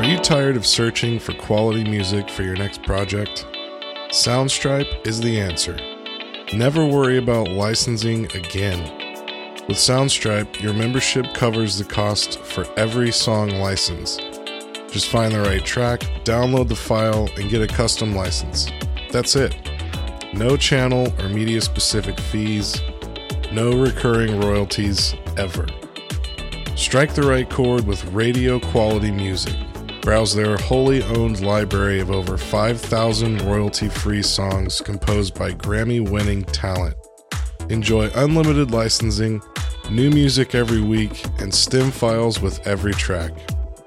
[0.00, 3.44] Are you tired of searching for quality music for your next project?
[4.08, 5.76] Soundstripe is the answer.
[6.54, 8.80] Never worry about licensing again.
[9.68, 14.16] With Soundstripe, your membership covers the cost for every song license.
[14.90, 18.70] Just find the right track, download the file, and get a custom license.
[19.10, 19.54] That's it.
[20.32, 22.80] No channel or media specific fees,
[23.52, 25.66] no recurring royalties ever.
[26.74, 29.54] Strike the right chord with radio quality music.
[30.02, 36.44] Browse their wholly owned library of over 5,000 royalty free songs composed by Grammy winning
[36.44, 36.96] talent.
[37.68, 39.42] Enjoy unlimited licensing,
[39.90, 43.32] new music every week, and stem files with every track.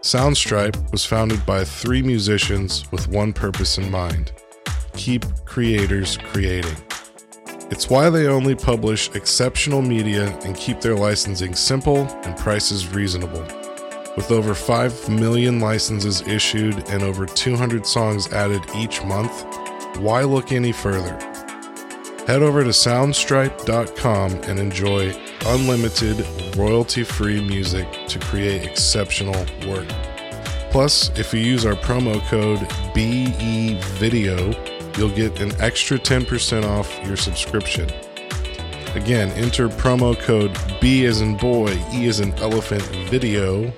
[0.02, 4.32] Soundstripe was founded by three musicians with one purpose in mind
[4.96, 6.76] keep creators creating.
[7.72, 13.44] It's why they only publish exceptional media and keep their licensing simple and prices reasonable.
[14.16, 19.44] With over 5 million licenses issued and over 200 songs added each month,
[19.98, 21.18] why look any further?
[22.28, 29.90] Head over to soundstripe.com and enjoy unlimited, royalty free music to create exceptional work.
[30.70, 32.60] Plus, if you use our promo code
[32.94, 34.54] BEVIDEO,
[34.96, 37.90] you'll get an extra 10% off your subscription.
[38.94, 43.74] Again, enter promo code B as in boy, E as in elephant video,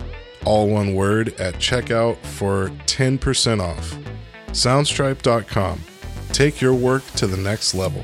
[0.45, 3.97] all one word, at checkout for 10% off.
[4.49, 5.81] Soundstripe.com.
[6.31, 8.03] Take your work to the next level.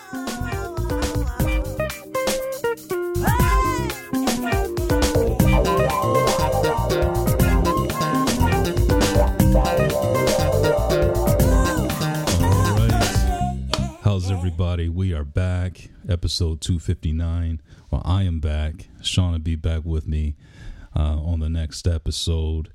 [16.07, 17.61] Episode 259.
[17.89, 18.87] Well, I am back.
[19.01, 20.35] Sean will be back with me
[20.95, 22.69] uh, on the next episode.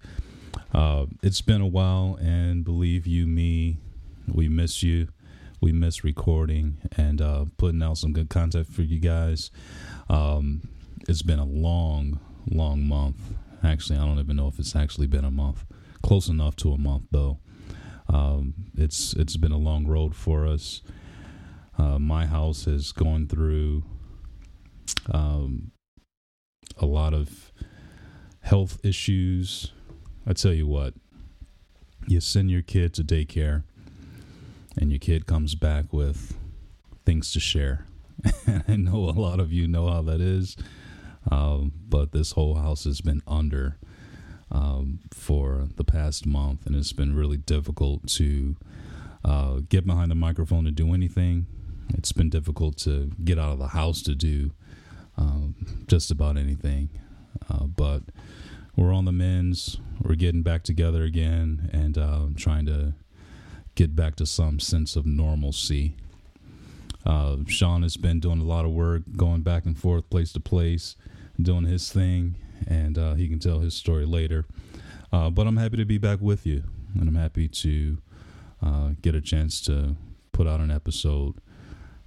[0.73, 3.79] Uh, it's been a while, and believe you me,
[4.33, 5.09] we miss you.
[5.61, 9.51] We miss recording and uh, putting out some good content for you guys.
[10.09, 10.69] Um,
[11.09, 13.17] it's been a long, long month.
[13.65, 15.65] Actually, I don't even know if it's actually been a month.
[16.03, 17.39] Close enough to a month, though.
[18.09, 20.83] Um, it's it's been a long road for us.
[21.79, 23.83] Uh, my house has gone through
[25.11, 25.73] um,
[26.79, 27.53] a lot of
[28.41, 29.73] health issues.
[30.27, 30.95] I tell you what,
[32.07, 33.65] you send your kid to daycare,
[34.79, 36.37] and your kid comes back with
[37.05, 37.87] things to share.
[38.69, 40.57] I know a lot of you know how that is,
[41.31, 43.79] um, but this whole house has been under
[44.51, 48.57] um, for the past month, and it's been really difficult to
[49.25, 51.47] uh, get behind the microphone to do anything.
[51.95, 54.53] It's been difficult to get out of the house to do
[55.17, 55.55] um,
[55.87, 56.91] just about anything.
[57.49, 58.03] Uh, but
[58.77, 59.79] we're on the men's.
[60.03, 62.95] We're getting back together again and uh, trying to
[63.75, 65.97] get back to some sense of normalcy.
[67.05, 70.41] Uh, Sean has been doing a lot of work, going back and forth, place to
[70.41, 70.97] place,
[71.41, 72.37] doing his thing,
[72.67, 74.45] and uh, he can tell his story later.
[75.13, 76.65] Uh, but I'm happy to be back with you,
[76.99, 77.99] and I'm happy to
[78.61, 79.95] uh, get a chance to
[80.33, 81.37] put out an episode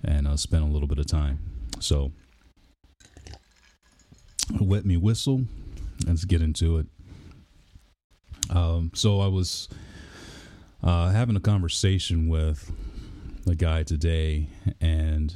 [0.04, 1.40] and uh, spend a little bit of time.
[1.80, 2.12] So,
[4.60, 5.46] wet me whistle.
[6.06, 6.88] Let's get into it.
[8.50, 9.70] Um, so I was
[10.84, 12.72] uh, having a conversation with
[13.48, 14.47] a guy today,
[14.82, 15.35] and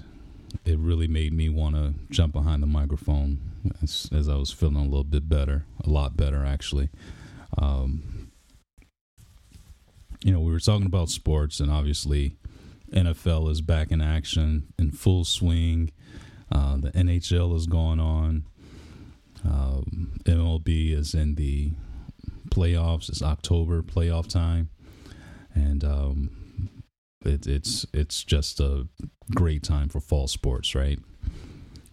[0.65, 3.39] it really made me want to jump behind the microphone
[3.81, 6.89] as, as, I was feeling a little bit better, a lot better actually.
[7.57, 8.31] Um,
[10.23, 12.37] you know, we were talking about sports, and obviously,
[12.93, 15.91] NFL is back in action in full swing.
[16.51, 18.45] Uh, the NHL is going on.
[19.45, 21.71] Um, MLB is in the
[22.49, 23.09] playoffs.
[23.09, 24.69] It's October playoff time,
[25.53, 26.29] and um,
[27.25, 28.87] it, it's it's just a
[29.33, 30.99] great time for fall sports, right?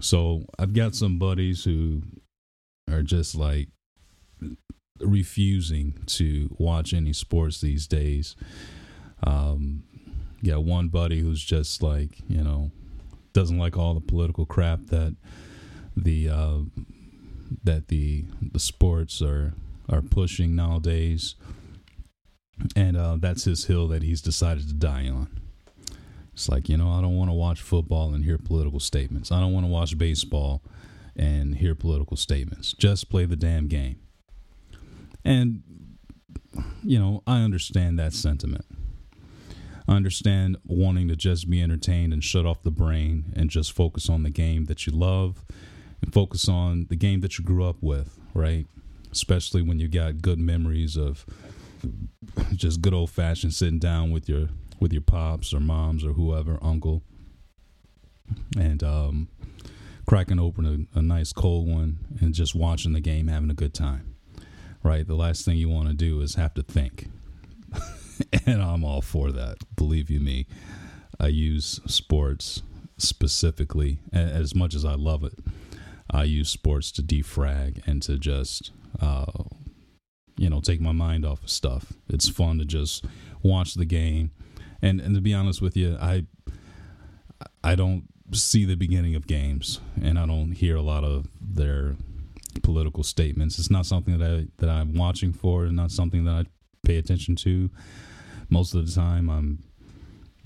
[0.00, 2.02] So I've got some buddies who
[2.90, 3.68] are just like
[5.00, 8.36] refusing to watch any sports these days.
[9.22, 9.84] Um,
[10.42, 12.70] yeah, one buddy who's just like, you know,
[13.32, 15.16] doesn't like all the political crap that
[15.96, 16.58] the uh,
[17.64, 19.54] that the the sports are
[19.88, 21.34] are pushing nowadays,
[22.74, 25.28] and uh, that's his hill that he's decided to die on.
[26.32, 29.30] It's like you know I don't want to watch football and hear political statements.
[29.30, 30.62] I don't want to watch baseball
[31.16, 32.72] and hear political statements.
[32.72, 34.00] Just play the damn game.
[35.24, 35.62] And
[36.82, 38.64] you know I understand that sentiment.
[39.90, 44.22] Understand wanting to just be entertained and shut off the brain and just focus on
[44.22, 45.44] the game that you love
[46.00, 48.66] and focus on the game that you grew up with, right?
[49.10, 51.26] Especially when you got good memories of
[52.54, 54.48] just good old fashioned sitting down with your
[54.78, 57.02] with your pops or moms or whoever, uncle,
[58.56, 59.28] and um,
[60.06, 63.74] cracking open a, a nice cold one and just watching the game, having a good
[63.74, 64.14] time.
[64.82, 65.06] Right?
[65.06, 67.08] The last thing you want to do is have to think.
[68.46, 69.58] and I'm all for that.
[69.76, 70.46] Believe you me,
[71.18, 72.62] I use sports
[72.96, 75.34] specifically as much as I love it.
[76.10, 79.44] I use sports to defrag and to just, uh,
[80.36, 81.92] you know, take my mind off of stuff.
[82.08, 83.04] It's fun to just
[83.42, 84.32] watch the game,
[84.82, 86.26] and and to be honest with you, I
[87.62, 91.96] I don't see the beginning of games, and I don't hear a lot of their
[92.62, 93.58] political statements.
[93.58, 96.44] It's not something that I that I'm watching for, and not something that I
[96.84, 97.70] pay attention to
[98.50, 99.62] most of the time I'm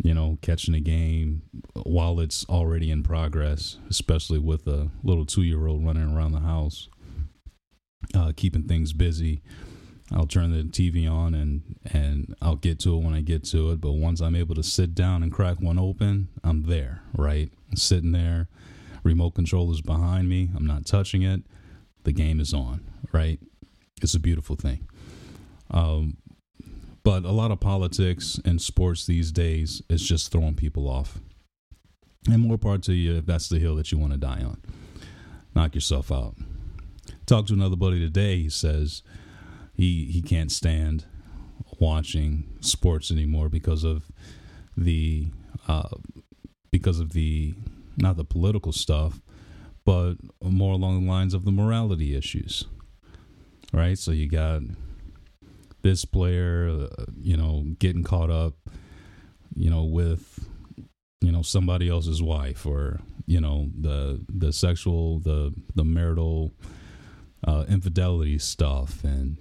[0.03, 1.43] you know catching a game
[1.75, 6.89] while it's already in progress especially with a little two-year-old running around the house
[8.15, 9.43] uh, keeping things busy.
[10.13, 13.71] I'll turn the TV on and and I'll get to it when I get to
[13.71, 17.51] it but once I'm able to sit down and crack one open I'm there right?
[17.71, 18.49] I'm sitting there
[19.03, 21.43] remote control is behind me I'm not touching it
[22.05, 23.41] the game is on right?
[24.03, 24.87] It's a beautiful thing.
[25.71, 26.19] Um,
[27.05, 31.19] but a lot of politics and sports these days is just throwing people off.
[32.27, 34.61] And more part to you if that's the hill that you want to die on.
[35.55, 36.35] Knock yourself out.
[37.27, 38.39] Talk to another buddy today.
[38.39, 39.03] He says
[39.75, 41.05] he he can't stand
[41.79, 44.11] watching sports anymore because of
[44.77, 45.29] the
[45.69, 45.91] uh,
[46.71, 47.55] because of the
[47.99, 49.21] not the political stuff,
[49.85, 52.65] but more along the lines of the morality issues.
[53.73, 53.99] Right?
[53.99, 54.63] So you got
[55.85, 58.55] this player, uh, you know, getting caught up,
[59.55, 60.49] you know, with
[61.21, 66.53] you know somebody else's wife or you know the the sexual the the marital
[67.47, 69.39] uh, infidelity stuff and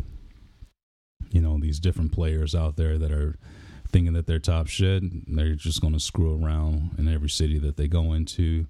[1.32, 3.38] you know these different players out there that are
[3.88, 7.78] thinking that they're top shit they're just going to screw around in every city that
[7.78, 8.66] they go into.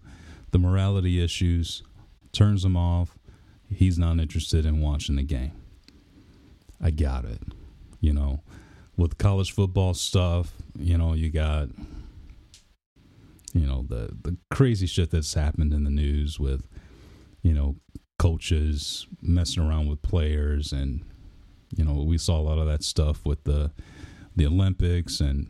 [0.52, 1.82] The morality issues
[2.32, 3.18] turns them off.
[3.68, 5.54] He's not interested in watching the game.
[6.82, 7.42] I got it
[8.04, 8.42] you know,
[8.98, 11.70] with college football stuff, you know, you got
[13.54, 16.68] you know the the crazy shit that's happened in the news with
[17.44, 17.78] you know
[18.20, 21.06] coaches messing around with players and
[21.76, 23.72] you know we saw a lot of that stuff with the
[24.36, 25.50] the Olympics and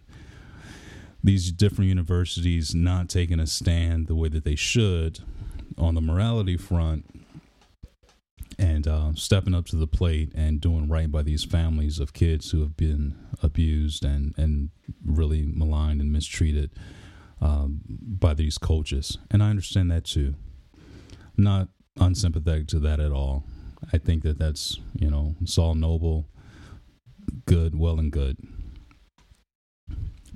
[1.23, 5.21] these different universities not taking a stand the way that they should
[5.77, 7.22] on the morality front
[8.57, 12.51] and uh, stepping up to the plate and doing right by these families of kids
[12.51, 14.69] who have been abused and, and
[15.05, 16.71] really maligned and mistreated
[17.41, 19.17] um, by these coaches.
[19.31, 20.35] And I understand that too.
[21.35, 23.43] Not unsympathetic to that at all.
[23.91, 26.29] I think that that's, you know, it's all noble,
[27.45, 28.37] good, well and good.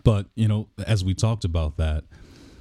[0.03, 2.03] But, you know, as we talked about that,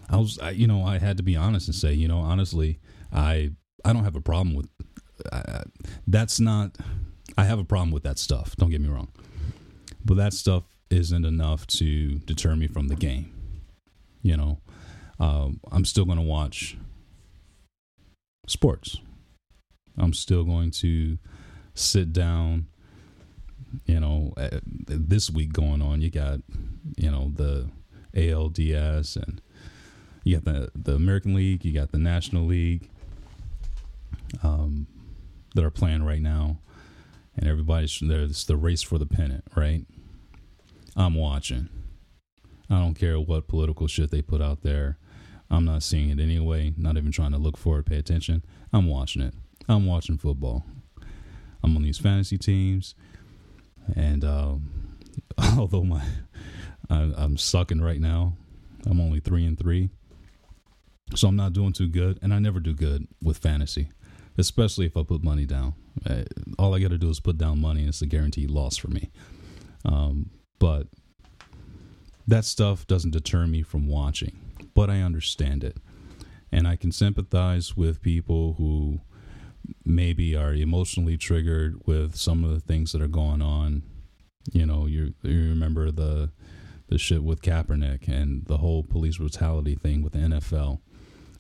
[0.09, 2.79] I was, I, you know, I had to be honest and say, you know, honestly,
[3.13, 3.51] I
[3.85, 4.69] I don't have a problem with
[5.33, 5.63] I,
[6.07, 6.77] that's not.
[7.39, 8.57] I have a problem with that stuff.
[8.57, 9.09] Don't get me wrong,
[10.05, 13.33] but that stuff isn't enough to deter me from the game.
[14.23, 14.59] You know,
[15.19, 16.77] um, I'm still going to watch
[18.47, 19.01] sports.
[19.99, 21.19] I'm still going to
[21.75, 22.67] sit down.
[23.85, 24.33] You know,
[24.87, 26.41] this week going on, you got
[26.97, 27.69] you know the
[28.15, 29.41] ALDS and
[30.25, 32.89] you got the the American League, you got the National League.
[34.43, 34.87] Um,
[35.57, 36.59] that are playing right now,
[37.37, 39.85] and everybody's there's the race for the pennant, right?
[40.95, 41.69] I'm watching.
[42.71, 44.99] I don't care what political shit they put out there.
[45.51, 46.75] I'm not seeing it anyway.
[46.77, 48.45] Not even trying to look for it, pay attention.
[48.73, 49.35] I'm watching it.
[49.69, 50.65] I'm watching football.
[51.63, 52.95] I'm on these fantasy teams,
[53.95, 54.97] and um,
[55.59, 56.03] although my
[56.91, 58.37] I, I'm sucking right now,
[58.85, 59.89] I'm only three and three,
[61.15, 63.89] so I'm not doing too good, and I never do good with fantasy
[64.39, 65.75] especially if I put money down.
[66.09, 66.23] Uh,
[66.59, 68.89] all I got to do is put down money, and it's a guaranteed loss for
[68.89, 69.11] me.
[69.85, 70.89] Um, but
[72.27, 74.39] that stuff doesn't deter me from watching,
[74.75, 75.77] but I understand it.
[76.53, 79.01] And I can sympathize with people who
[79.85, 83.83] maybe are emotionally triggered with some of the things that are going on.
[84.53, 86.31] You know, you you remember the
[86.89, 90.81] the shit with Kaepernick and the whole police brutality thing with the NFL.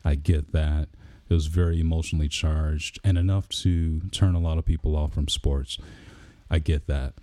[0.04, 0.88] I get that.
[1.28, 5.28] It was very emotionally charged and enough to turn a lot of people off from
[5.28, 5.78] sports.
[6.50, 7.14] I get that.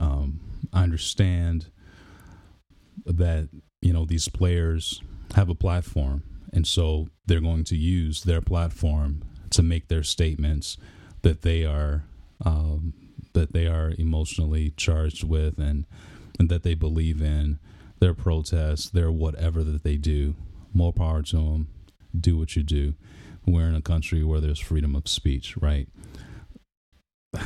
[0.00, 0.40] Um,
[0.72, 1.66] I understand
[3.06, 3.48] that
[3.80, 5.02] you know these players
[5.34, 10.76] have a platform, and so they're going to use their platform to make their statements
[11.22, 12.04] that they are
[12.44, 12.94] um,
[13.34, 15.86] that they are emotionally charged with, and
[16.38, 17.58] and that they believe in
[18.00, 20.34] their protests, their whatever that they do.
[20.72, 21.68] More power to them.
[22.18, 22.94] Do what you do.
[23.46, 25.88] We're in a country where there's freedom of speech, right?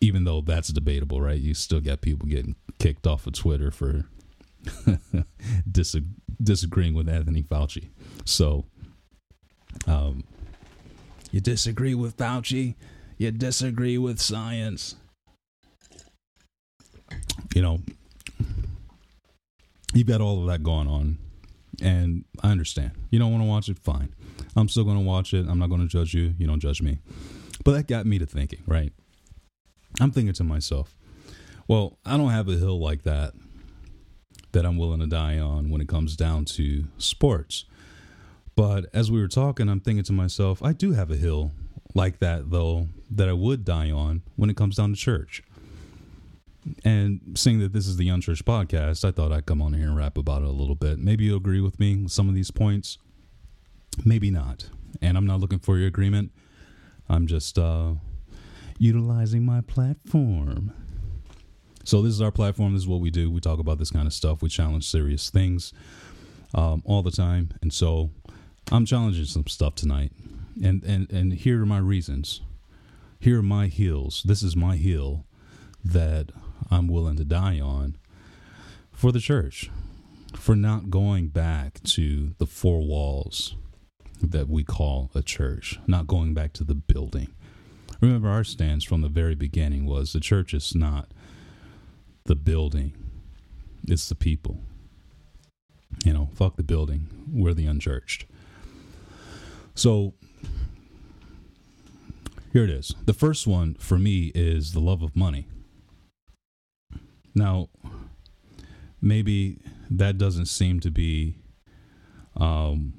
[0.00, 1.38] Even though that's debatable, right?
[1.38, 4.04] You still got people getting kicked off of Twitter for
[5.70, 7.88] disagreeing with Anthony Fauci.
[8.24, 8.66] So,
[9.86, 10.24] um,
[11.30, 12.74] you disagree with Fauci,
[13.18, 14.96] you disagree with science.
[17.54, 17.80] You know,
[19.94, 21.18] you've got all of that going on,
[21.82, 22.92] and I understand.
[23.10, 24.14] You don't want to watch it, fine.
[24.56, 25.46] I'm still going to watch it.
[25.48, 26.34] I'm not going to judge you.
[26.38, 26.98] You don't judge me.
[27.64, 28.92] But that got me to thinking, right?
[30.00, 30.94] I'm thinking to myself,
[31.68, 33.32] well, I don't have a hill like that
[34.52, 37.64] that I'm willing to die on when it comes down to sports.
[38.54, 41.52] But as we were talking, I'm thinking to myself, I do have a hill
[41.94, 45.42] like that, though, that I would die on when it comes down to church.
[46.84, 49.96] And seeing that this is the Unchurched podcast, I thought I'd come on here and
[49.96, 50.98] rap about it a little bit.
[50.98, 52.98] Maybe you agree with me with some of these points,
[54.04, 54.68] maybe not.
[55.00, 56.32] And I'm not looking for your agreement.
[57.08, 57.94] I'm just uh,
[58.78, 60.72] utilizing my platform
[61.86, 62.72] so this is our platform.
[62.72, 63.30] This is what we do.
[63.30, 64.42] We talk about this kind of stuff.
[64.42, 65.72] We challenge serious things
[66.52, 67.50] um, all the time.
[67.62, 68.10] And so
[68.72, 70.10] I'm challenging some stuff tonight.
[70.62, 72.40] And, and, and here are my reasons.
[73.20, 74.24] Here are my heels.
[74.26, 75.26] This is my heel
[75.84, 76.32] that
[76.70, 77.96] I'm willing to die on
[78.92, 79.70] for the church,
[80.34, 83.54] for not going back to the four walls
[84.22, 87.28] that we call a church, not going back to the building.
[88.00, 91.12] Remember, our stance from the very beginning was the church is not
[92.24, 92.92] the building,
[93.86, 94.60] it's the people.
[96.04, 97.08] You know, fuck the building.
[97.32, 98.26] We're the unchurched.
[99.74, 100.14] So
[102.52, 102.94] here it is.
[103.04, 105.46] The first one for me is the love of money.
[107.36, 107.68] Now,
[109.00, 111.36] maybe that doesn't seem to be
[112.34, 112.94] um,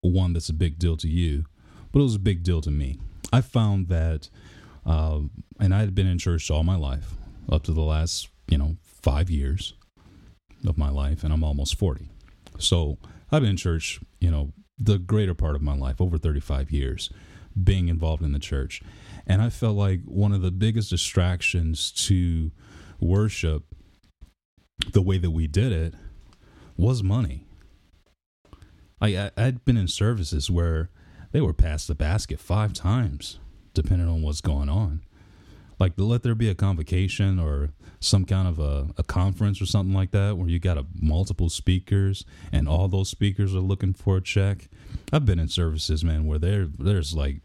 [0.00, 1.44] one that's a big deal to you,
[1.92, 2.98] but it was a big deal to me.
[3.32, 4.28] I found that,
[4.84, 5.20] uh,
[5.60, 7.14] and I had been in church all my life
[7.50, 9.74] up to the last, you know, five years
[10.66, 12.08] of my life, and I'm almost 40.
[12.58, 12.98] So
[13.30, 17.10] I've been in church, you know, the greater part of my life, over 35 years,
[17.62, 18.82] being involved in the church.
[19.30, 22.50] And I felt like one of the biggest distractions to
[22.98, 23.62] worship
[24.92, 25.94] the way that we did it
[26.76, 27.46] was money.
[29.00, 30.90] I, I'd been in services where
[31.30, 33.38] they were past the basket five times,
[33.72, 35.02] depending on what's going on.
[35.78, 37.70] Like let there be a convocation or
[38.00, 41.48] some kind of a, a conference or something like that where you got a multiple
[41.48, 44.68] speakers and all those speakers are looking for a check.
[45.12, 47.42] I've been in services man where there there's like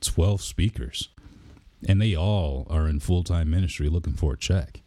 [0.00, 1.08] 12 speakers
[1.86, 4.82] and they all are in full-time ministry looking for a check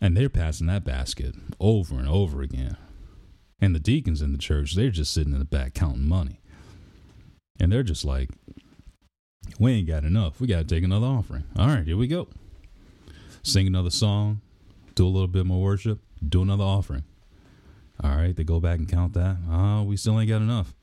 [0.00, 2.76] and they're passing that basket over and over again
[3.60, 6.40] and the deacons in the church they're just sitting in the back counting money
[7.60, 8.30] and they're just like
[9.58, 10.40] we ain't got enough.
[10.40, 11.44] We got to take another offering.
[11.58, 12.28] All right, here we go.
[13.42, 14.40] Sing another song,
[14.94, 17.04] do a little bit more worship, do another offering.
[18.02, 19.36] All right, they go back and count that.
[19.50, 20.74] Oh, we still ain't got enough.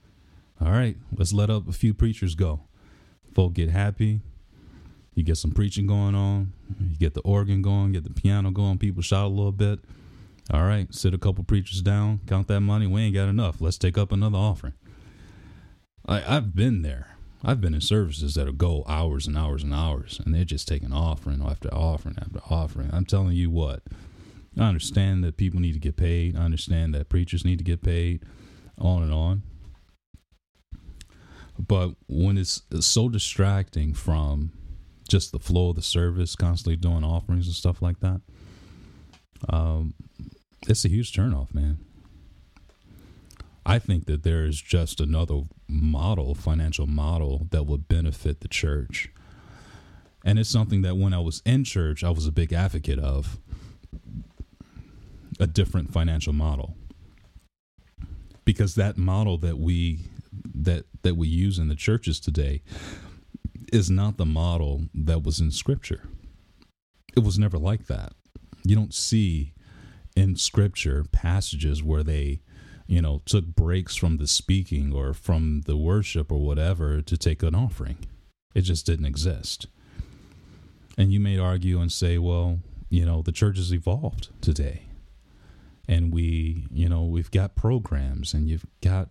[0.60, 2.62] All right, let's let up a few preachers go.
[3.34, 4.22] Folk get happy.
[5.16, 6.54] You get some preaching going on.
[6.80, 8.78] You get the organ going, get the piano going.
[8.78, 9.80] People shout a little bit.
[10.54, 12.86] All right, sit a couple preachers down, count that money.
[12.86, 13.62] We ain't got enough.
[13.62, 14.74] Let's take up another offering.
[16.06, 17.16] I, I've been there.
[17.44, 20.94] I've been in services that'll go hours and hours and hours, and they're just taking
[20.94, 22.90] offering after offering after offering.
[22.92, 23.84] I'm telling you what,
[24.58, 26.36] I understand that people need to get paid.
[26.36, 28.24] I understand that preachers need to get paid,
[28.78, 29.44] on and on.
[31.58, 34.52] But when it's, it's so distracting from
[35.10, 38.22] just the flow of the service, constantly doing offerings and stuff like that,
[39.50, 39.94] um,
[40.68, 41.80] it's a huge turnoff, man.
[43.66, 49.10] I think that there is just another model, financial model that would benefit the church.
[50.26, 53.40] And it's something that when I was in church, I was a big advocate of
[55.40, 56.76] a different financial model.
[58.46, 60.00] because that model that we
[60.54, 62.62] that that we use in the churches today
[63.72, 66.08] is not the model that was in scripture.
[67.16, 68.14] It was never like that.
[68.64, 69.54] You don't see
[70.16, 72.42] in scripture passages where they
[72.88, 77.44] you know took breaks from the speaking or from the worship or whatever to take
[77.44, 77.98] an offering.
[78.54, 79.68] It just didn't exist.
[80.98, 84.84] And you may argue and say well you know the church has evolved today.
[85.88, 89.10] And we you know we've got programs and you've got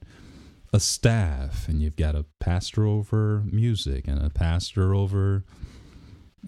[0.75, 5.45] a staff and you've got a pastor over music and a pastor over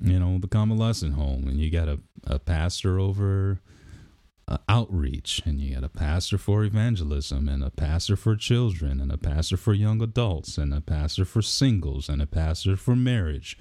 [0.02, 3.60] you know the convalescent home and you got a, a pastor over
[4.48, 9.12] uh, outreach and you got a pastor for evangelism and a pastor for children and
[9.12, 13.56] a pastor for young adults and a pastor for singles and a pastor for marriage.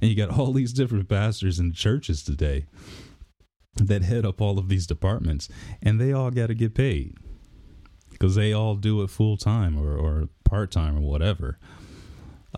[0.00, 2.66] And you got all these different pastors in churches today
[3.76, 5.48] that head up all of these departments,
[5.80, 7.16] and they all got to get paid
[8.18, 11.58] because they all do it full time or, or part time or whatever.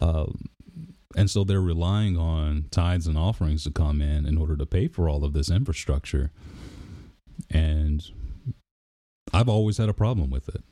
[0.00, 0.46] Um,
[1.16, 4.88] and so they're relying on tithes and offerings to come in in order to pay
[4.88, 6.30] for all of this infrastructure.
[7.50, 8.02] And
[9.32, 10.62] I've always had a problem with it.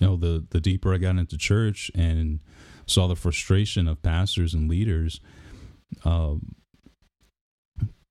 [0.00, 2.40] You know, the the deeper I got into church and
[2.86, 5.20] saw the frustration of pastors and leaders,
[6.04, 6.56] um,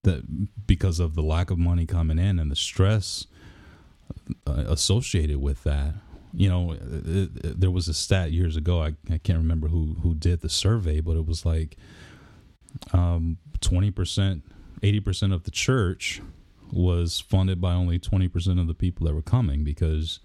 [0.03, 3.32] that because of the lack of money coming in and the stress uh,
[4.47, 5.93] Uh, associated with that.
[6.33, 6.79] You know it,
[7.45, 10.49] it, there was a stat years ago I, I can't remember who who did the
[10.49, 11.77] survey but it was like
[12.91, 14.41] um 20%
[14.81, 16.21] 80% of the church
[16.71, 20.19] was funded by only 20% of the people that were coming because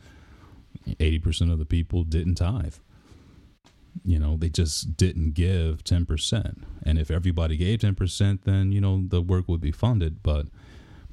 [0.86, 2.76] 80% of the people didn't tithe.
[4.04, 9.02] You know they just didn't give 10% and if everybody gave 10% then you know
[9.06, 10.22] the work would be funded.
[10.22, 10.46] But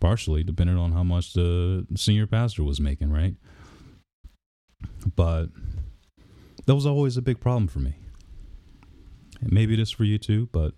[0.05, 3.33] partially depending on how much the senior pastor was making right?
[5.15, 5.47] But
[6.67, 7.95] that was always a big problem for me.
[9.41, 10.75] Maybe it is for you too but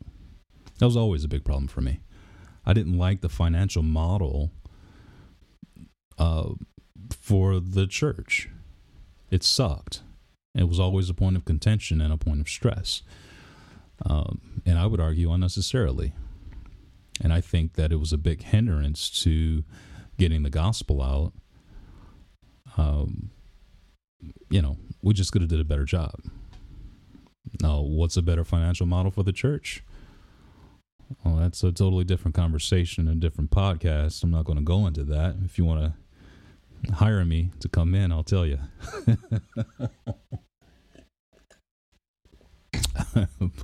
[0.79, 1.99] that was always a big problem for me.
[2.65, 4.51] I didn't like the financial model
[6.17, 6.51] uh,
[7.11, 8.49] for the church.
[9.29, 10.03] It sucked.
[10.55, 13.03] It was always a point of contention and a point of stress.
[14.05, 16.13] Um, and I would argue unnecessarily.
[17.21, 19.63] And I think that it was a big hindrance to
[20.17, 21.33] getting the gospel out.
[22.77, 23.31] Um,
[24.49, 26.15] you know, we just could have did a better job.
[27.61, 29.83] Now, what's a better financial model for the church?
[31.23, 34.23] Well, that's a totally different conversation and different podcast.
[34.23, 35.35] I'm not going to go into that.
[35.45, 35.93] If you want
[36.85, 38.59] to hire me to come in, I'll tell you.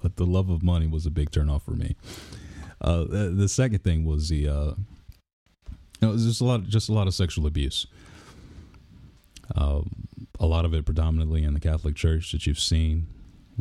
[0.01, 1.95] but the love of money was a big turnoff for me.
[2.83, 4.73] Uh, the, the, second thing was the uh,
[6.01, 7.87] it was just a lot, just a lot of sexual abuse.
[9.55, 9.81] Uh,
[10.39, 13.07] a lot of it predominantly in the Catholic Church that you've seen,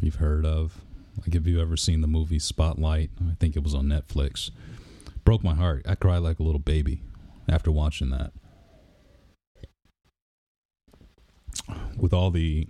[0.00, 0.80] you've heard of.
[1.18, 4.50] Like, if you've ever seen the movie Spotlight, I think it was on Netflix.
[5.24, 5.84] Broke my heart.
[5.86, 7.02] I cried like a little baby
[7.48, 8.32] after watching that.
[11.96, 12.66] With all the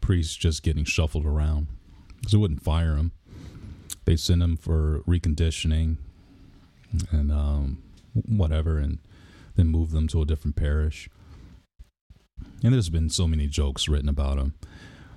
[0.00, 1.68] priests just getting shuffled around
[2.16, 3.12] because they wouldn't fire him.
[4.04, 5.96] They send him for reconditioning
[7.10, 7.82] and um,
[8.26, 8.98] whatever, and
[9.56, 11.08] then move them to a different parish.
[12.62, 14.54] And there's been so many jokes written about him.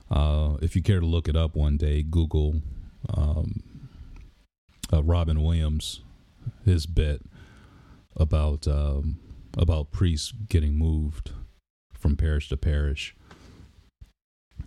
[0.10, 2.62] Uh, if you care to look it up one day, Google
[3.14, 3.64] um,
[4.94, 6.02] uh, Robin Williams,
[6.64, 7.22] his bit
[8.16, 9.20] about um,
[9.58, 11.32] about priests getting moved
[11.94, 13.16] from parish to parish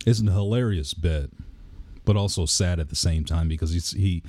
[0.05, 1.31] it's a hilarious bit,
[2.09, 4.23] but also sad at the same time because he's, he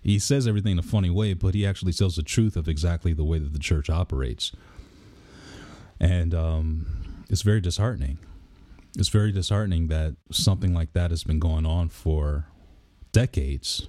[0.00, 3.12] he says everything in a funny way, but he actually tells the truth of exactly
[3.12, 4.52] the way that the church operates,
[6.00, 6.86] and um,
[7.28, 8.16] it's very disheartening.
[8.96, 12.46] It's very disheartening that something like that has been going on for
[13.12, 13.86] decades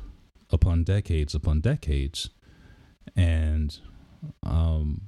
[0.50, 2.32] upon decades upon decades,
[3.16, 3.80] and
[4.44, 5.04] um,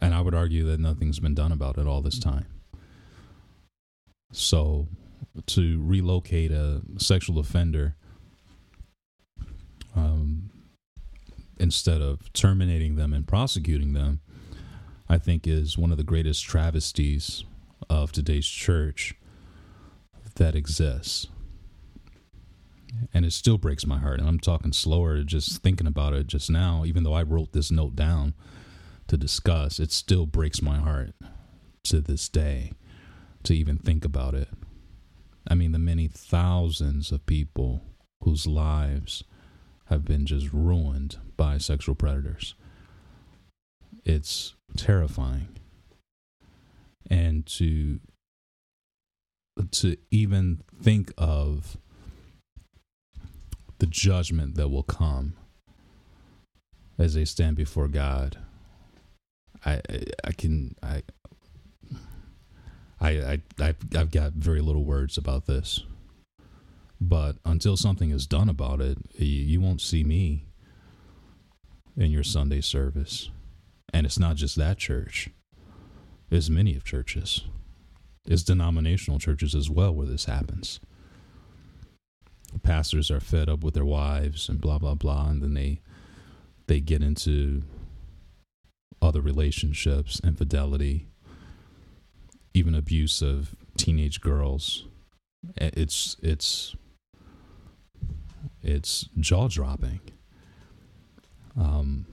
[0.00, 2.46] and I would argue that nothing's been done about it all this time.
[4.32, 4.88] So
[5.46, 7.96] to relocate a sexual offender
[9.94, 10.50] um,
[11.58, 14.20] instead of terminating them and prosecuting them,
[15.08, 17.44] I think is one of the greatest travesties
[17.88, 19.14] of today's church
[20.36, 21.28] that exists.
[23.12, 24.20] And it still breaks my heart.
[24.20, 27.70] And I'm talking slower just thinking about it just now, even though I wrote this
[27.70, 28.34] note down
[29.08, 31.14] to discuss, it still breaks my heart
[31.84, 32.72] to this day
[33.44, 34.48] to even think about it.
[35.52, 37.82] I mean, the many thousands of people
[38.22, 39.24] whose lives
[39.86, 42.54] have been just ruined by sexual predators.
[44.06, 45.48] It's terrifying.
[47.10, 48.00] and to
[49.70, 51.76] to even think of
[53.78, 55.34] the judgment that will come
[56.98, 58.38] as they stand before God.
[59.64, 59.82] I
[60.24, 61.02] I, can I
[63.02, 65.82] I I I've, got very little words about this.
[67.00, 70.46] But until something is done about it, you, you won't see me
[71.96, 73.28] in your Sunday service.
[73.92, 75.28] And it's not just that church.
[76.30, 77.42] It's many of churches.
[78.24, 80.78] It's denominational churches as well where this happens.
[82.62, 85.80] Pastors are fed up with their wives and blah blah blah, and then they
[86.68, 87.62] they get into
[89.02, 91.08] other relationships, and infidelity,
[92.54, 94.86] even abuse of teenage girls.
[95.56, 96.76] It's it's
[98.62, 100.00] it's jaw dropping.
[101.58, 102.06] Um,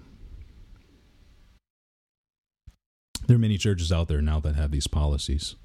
[3.27, 5.55] there are many churches out there now that have these policies.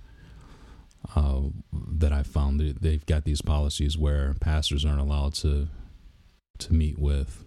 [1.14, 5.68] Uh, that I found that they've got these policies where pastors aren't allowed to
[6.58, 7.44] to meet with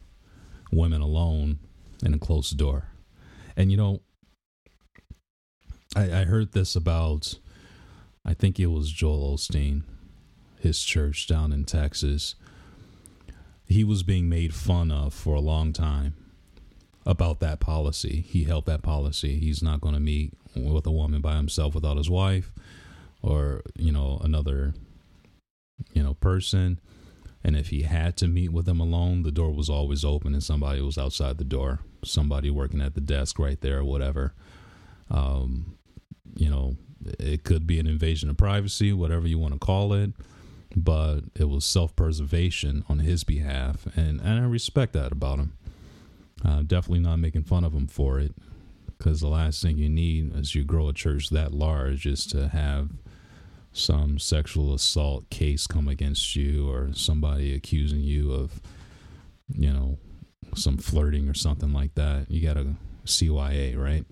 [0.71, 1.59] women alone
[2.03, 2.89] in a closed door.
[3.55, 4.01] And you know,
[5.97, 7.39] I, I heard this about
[8.23, 9.81] I think it was Joel Osteen,
[10.60, 12.36] his church down in Texas.
[13.65, 16.13] He was being made fun of for a long time
[17.05, 18.25] about that policy.
[18.27, 19.39] He held that policy.
[19.39, 22.51] He's not going to meet with a woman by himself without his wife
[23.21, 24.73] or, you know, another,
[25.93, 26.79] you know, person.
[27.43, 30.43] And if he had to meet with them alone, the door was always open and
[30.43, 34.33] somebody was outside the door, somebody working at the desk right there or whatever.
[35.10, 35.76] Um,
[36.35, 36.75] you know,
[37.19, 40.11] it could be an invasion of privacy, whatever you want to call it,
[40.75, 43.85] but it was self preservation on his behalf.
[43.95, 45.53] And, and I respect that about him.
[46.45, 48.35] Uh, definitely not making fun of him for it,
[48.97, 52.49] because the last thing you need as you grow a church that large is to
[52.49, 52.89] have
[53.71, 58.59] some sexual assault case come against you or somebody accusing you of,
[59.49, 59.97] you know,
[60.55, 62.29] some flirting or something like that.
[62.29, 62.73] You got a
[63.05, 64.05] CYA, right?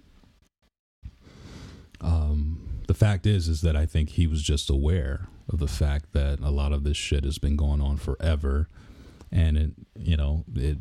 [2.05, 6.13] Um, the fact is, is that I think he was just aware of the fact
[6.13, 8.69] that a lot of this shit has been going on forever,
[9.31, 10.77] and it, you know, it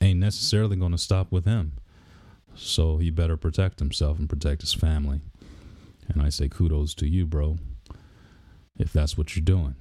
[0.00, 1.72] ain't necessarily going to stop with him.
[2.54, 5.20] So he better protect himself and protect his family.
[6.08, 7.58] And I say kudos to you, bro,
[8.78, 9.74] if that's what you're doing.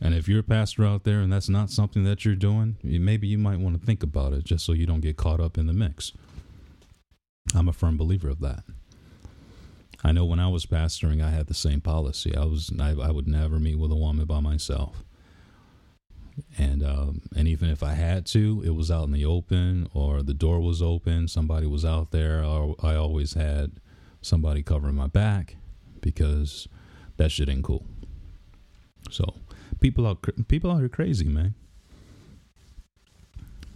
[0.00, 3.26] And if you're a pastor out there and that's not something that you're doing, maybe
[3.26, 5.66] you might want to think about it just so you don't get caught up in
[5.66, 6.12] the mix.
[7.54, 8.64] I'm a firm believer of that.
[10.02, 12.34] I know when I was pastoring, I had the same policy.
[12.34, 15.04] I was I, I would never meet with a woman by myself
[16.58, 20.22] and um, and even if I had to, it was out in the open or
[20.22, 22.44] the door was open, somebody was out there.
[22.44, 23.72] I always had
[24.22, 25.56] somebody covering my back
[26.00, 26.68] because
[27.16, 27.86] that shit ain't cool.
[29.10, 29.34] So
[29.80, 31.54] people out people out here crazy, man.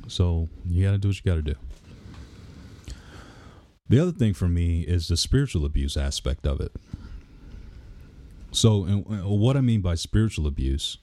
[0.06, 1.54] So you got to do what you got to do.
[3.88, 6.72] The other thing for me is the spiritual abuse aspect of it.
[8.50, 10.98] So, what I mean by spiritual abuse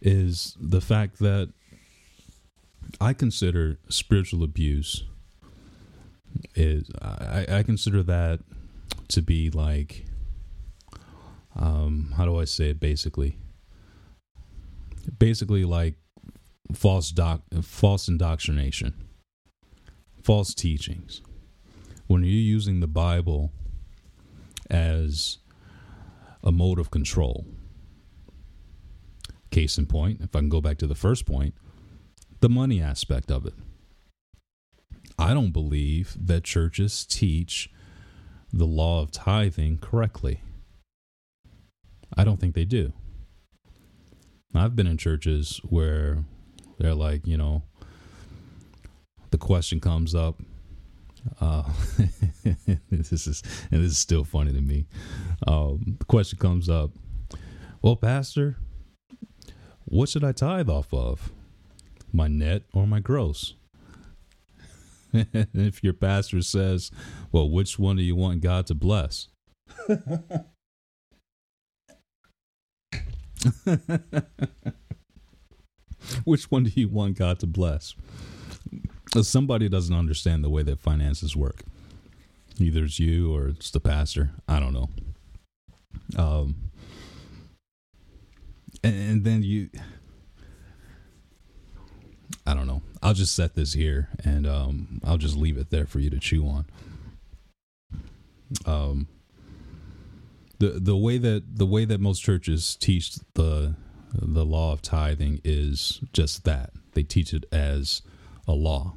[0.00, 1.52] is the fact that
[3.00, 5.04] I consider spiritual abuse
[6.54, 8.40] is I, I consider that
[9.08, 10.04] to be like
[11.56, 13.38] um how do I say it basically
[15.18, 15.94] basically like
[16.72, 18.94] false doc false indoctrination
[20.22, 21.22] false teachings
[22.06, 23.52] when you're using the bible
[24.70, 25.38] as
[26.42, 27.46] a mode of control
[29.54, 31.54] Case in point, if I can go back to the first point,
[32.40, 33.54] the money aspect of it.
[35.16, 37.70] I don't believe that churches teach
[38.52, 40.40] the law of tithing correctly.
[42.16, 42.94] I don't think they do.
[44.52, 46.24] I've been in churches where
[46.78, 47.62] they're like, you know,
[49.30, 50.42] the question comes up.
[51.40, 51.62] Uh,
[52.90, 54.86] this is and this is still funny to me.
[55.46, 56.90] Um, the question comes up.
[57.82, 58.56] Well, Pastor,
[59.84, 61.32] what should I tithe off of?
[62.12, 63.54] My net or my gross?
[65.14, 66.90] if your pastor says,
[67.30, 69.28] well, which one do you want God to bless?
[76.24, 77.94] which one do you want God to bless?
[79.22, 81.62] Somebody doesn't understand the way that finances work.
[82.58, 84.30] Either it's you or it's the pastor.
[84.48, 84.88] I don't know.
[86.16, 86.56] Um,
[88.82, 89.70] and, and then you
[92.46, 92.82] I don't know.
[93.02, 96.18] I'll just set this here and um, I'll just leave it there for you to
[96.18, 96.66] chew on.
[98.66, 99.08] Um,
[100.58, 103.74] the the way that the way that most churches teach the
[104.12, 108.02] the law of tithing is just that they teach it as
[108.46, 108.94] a law.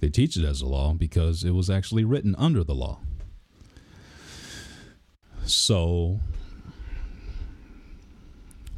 [0.00, 3.00] They teach it as a law because it was actually written under the law.
[5.44, 6.20] So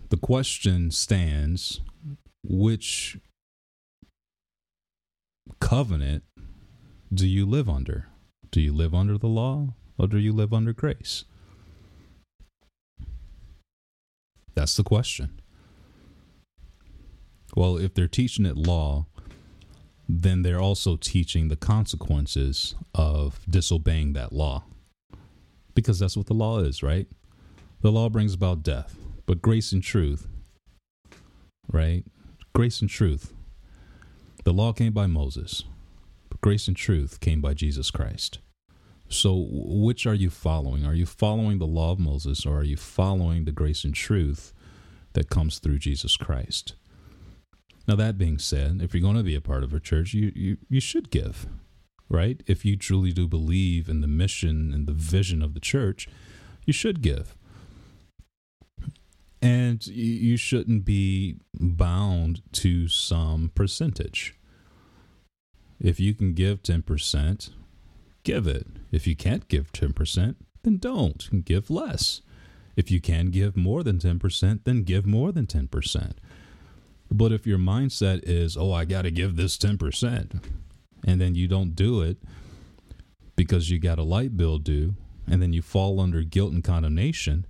[0.09, 1.81] the question stands
[2.43, 3.19] which
[5.61, 6.25] covenant
[7.13, 8.07] do you live under?
[8.51, 11.25] Do you live under the law or do you live under grace?
[14.55, 15.41] That's the question.
[17.57, 19.07] Well, if they're teaching it law,
[20.13, 24.65] then they're also teaching the consequences of disobeying that law.
[25.75, 27.07] Because that's what the law is, right?
[27.83, 30.27] The law brings about death, but grace and truth,
[31.73, 32.05] right?
[32.55, 33.33] Grace and truth.
[34.45, 35.65] The law came by Moses,
[36.29, 38.41] but grace and truth came by Jesus Christ.
[39.09, 40.85] So, which are you following?
[40.85, 44.53] Are you following the law of Moses or are you following the grace and truth
[45.15, 46.75] that comes through Jesus Christ?
[47.89, 50.33] Now, that being said, if you're going to be a part of a church, you,
[50.35, 51.47] you, you should give,
[52.09, 52.43] right?
[52.47, 56.09] If you truly do believe in the mission and the vision of the church,
[56.67, 57.35] you should give.
[59.43, 64.35] And you shouldn't be bound to some percentage.
[65.81, 67.51] If you can give 10%,
[68.23, 68.67] give it.
[68.93, 71.45] If you can't give 10%, then don't.
[71.45, 72.21] Give less.
[72.77, 76.13] If you can give more than 10%, then give more than 10%.
[77.11, 80.43] But if your mindset is, oh, I got to give this 10%,
[81.07, 82.19] and then you don't do it
[83.35, 84.95] because you got a light bill due,
[85.27, 87.47] and then you fall under guilt and condemnation,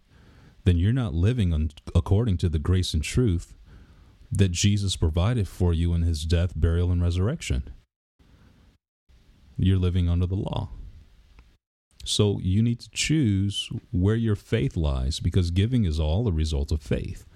[0.64, 3.54] then you're not living on, according to the grace and truth
[4.32, 7.70] that Jesus provided for you in his death, burial, and resurrection
[9.62, 10.70] you're living under the law.
[12.04, 16.72] So you need to choose where your faith lies because giving is all the result
[16.72, 17.26] of faith.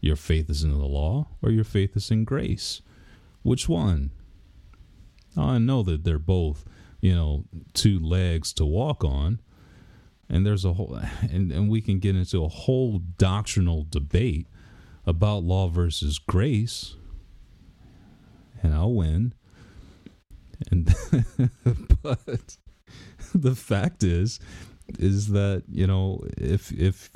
[0.00, 2.82] Your faith is in the law or your faith is in grace.
[3.42, 4.10] Which one?
[5.36, 6.64] I know that they're both,
[7.00, 9.40] you know, two legs to walk on.
[10.28, 14.46] And there's a whole and, and we can get into a whole doctrinal debate
[15.06, 16.96] about law versus grace.
[18.62, 19.32] And I'll win
[20.70, 20.86] and
[22.02, 22.56] but
[23.34, 24.40] the fact is
[24.98, 27.10] is that you know if if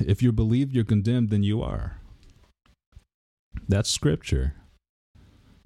[0.00, 2.00] if you believe you're condemned then you are.
[3.68, 4.54] That's scripture.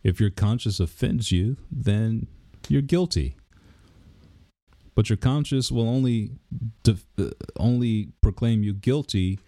[0.03, 2.27] If your conscience offends you then
[2.69, 3.37] you're guilty.
[4.95, 6.33] But your conscience will only
[6.83, 9.39] def- uh, only proclaim you guilty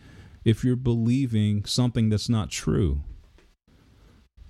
[0.45, 3.01] if you're believing something that's not true.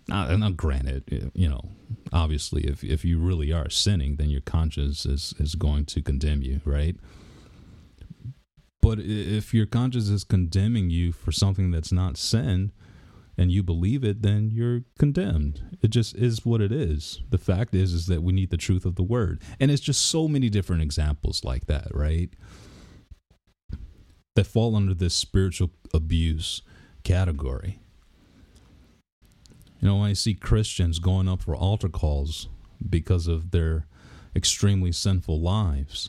[0.07, 1.71] Now, now, granted, you know,
[2.13, 6.43] obviously, if if you really are sinning, then your conscience is is going to condemn
[6.43, 6.97] you, right?
[8.85, 12.73] But if your conscience is condemning you for something that's not sin,
[13.37, 15.79] and you believe it, then you're condemned.
[15.83, 17.23] It just is what it is.
[17.31, 20.03] The fact is, is that we need the truth of the word, and it's just
[20.03, 22.31] so many different examples like that, right?
[24.37, 26.63] That fall under this spiritual abuse
[27.03, 27.81] category
[29.85, 32.49] you know, I see Christians going up for altar calls
[32.89, 33.87] because of their
[34.35, 36.09] extremely sinful lives,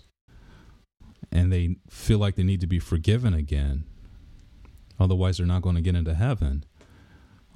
[1.36, 3.84] and they feel like they need to be forgiven again,
[4.98, 6.64] otherwise, they're not going to get into heaven,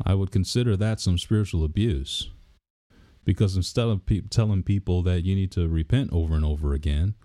[0.05, 2.29] I would consider that some spiritual abuse.
[3.23, 7.15] Because instead of pe- telling people that you need to repent over and over again,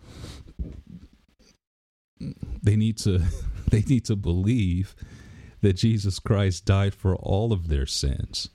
[2.63, 3.23] they need to
[3.71, 4.95] they need to believe
[5.61, 8.51] that Jesus Christ died for all of their sins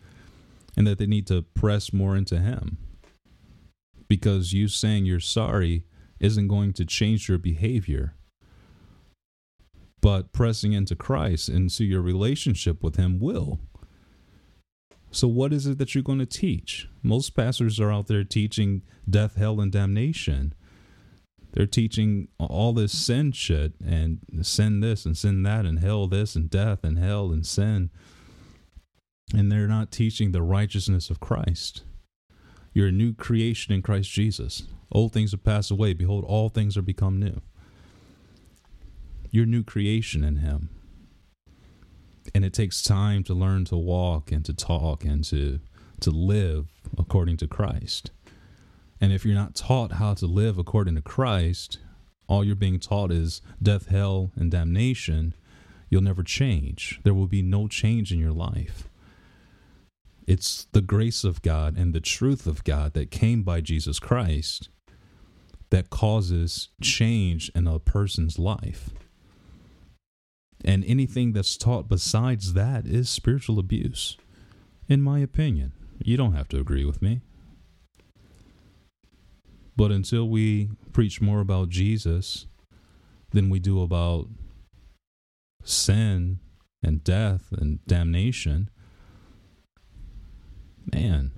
[0.77, 2.77] and that they need to press more into Him.
[4.07, 5.83] Because you saying you're sorry
[6.19, 8.15] isn't going to change your behavior.
[10.01, 13.59] But pressing into Christ, into your relationship with Him, will.
[15.11, 16.87] So, what is it that you're going to teach?
[17.03, 20.53] Most pastors are out there teaching death, hell, and damnation.
[21.51, 26.35] They're teaching all this sin shit and sin this and sin that and hell this
[26.35, 27.89] and death and hell and sin
[29.33, 31.83] and they're not teaching the righteousness of Christ.
[32.73, 34.63] You're a new creation in Christ Jesus.
[34.91, 35.93] Old things have passed away.
[35.93, 37.41] Behold, all things are become new.
[39.31, 40.69] You're new creation in Him.
[42.33, 45.59] And it takes time to learn to walk and to talk and to,
[46.01, 48.11] to live according to Christ.
[49.01, 51.79] And if you're not taught how to live according to Christ,
[52.27, 55.33] all you're being taught is death, hell, and damnation.
[55.89, 56.99] You'll never change.
[57.03, 58.89] There will be no change in your life.
[60.27, 64.69] It's the grace of God and the truth of God that came by Jesus Christ
[65.69, 68.89] that causes change in a person's life.
[70.65, 74.17] And anything that's taught besides that is spiritual abuse,
[74.87, 75.71] in my opinion.
[76.03, 77.21] You don't have to agree with me.
[79.75, 82.47] But until we preach more about Jesus
[83.31, 84.27] than we do about
[85.63, 86.39] sin
[86.83, 88.69] and death and damnation,
[90.91, 91.31] man,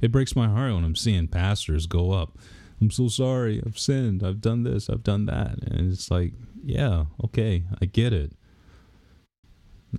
[0.00, 2.36] it breaks my heart when I'm seeing pastors go up.
[2.80, 3.62] I'm so sorry.
[3.64, 4.22] I've sinned.
[4.22, 4.88] I've done this.
[4.88, 5.62] I've done that.
[5.62, 6.32] And it's like,
[6.64, 7.64] yeah, okay.
[7.80, 8.32] I get it.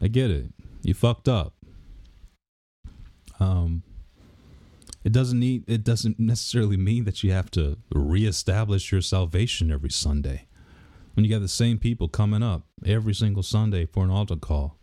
[0.02, 0.54] I get it.
[0.82, 1.54] You fucked up.
[3.40, 3.84] Um,
[5.04, 5.64] it doesn't need.
[5.68, 10.48] It doesn't necessarily mean that you have to reestablish your salvation every Sunday.
[11.14, 14.78] When you got the same people coming up every single Sunday for an altar call,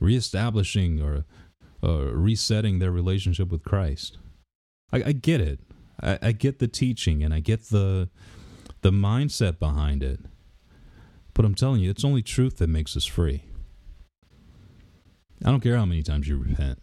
[0.00, 1.24] reestablishing or
[1.82, 4.18] uh, resetting their relationship with Christ.
[4.92, 5.60] I, I get it.
[6.02, 8.08] I, I get the teaching and I get the
[8.82, 10.20] the mindset behind it.
[11.34, 13.44] But I'm telling you, it's only truth that makes us free.
[15.44, 16.78] I don't care how many times you repent.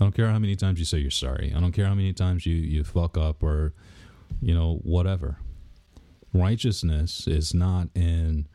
[0.00, 1.52] I don't care how many times you say you're sorry.
[1.56, 3.74] I don't care how many times you, you fuck up or,
[4.40, 5.38] you know, whatever.
[6.34, 8.48] Righteousness is not in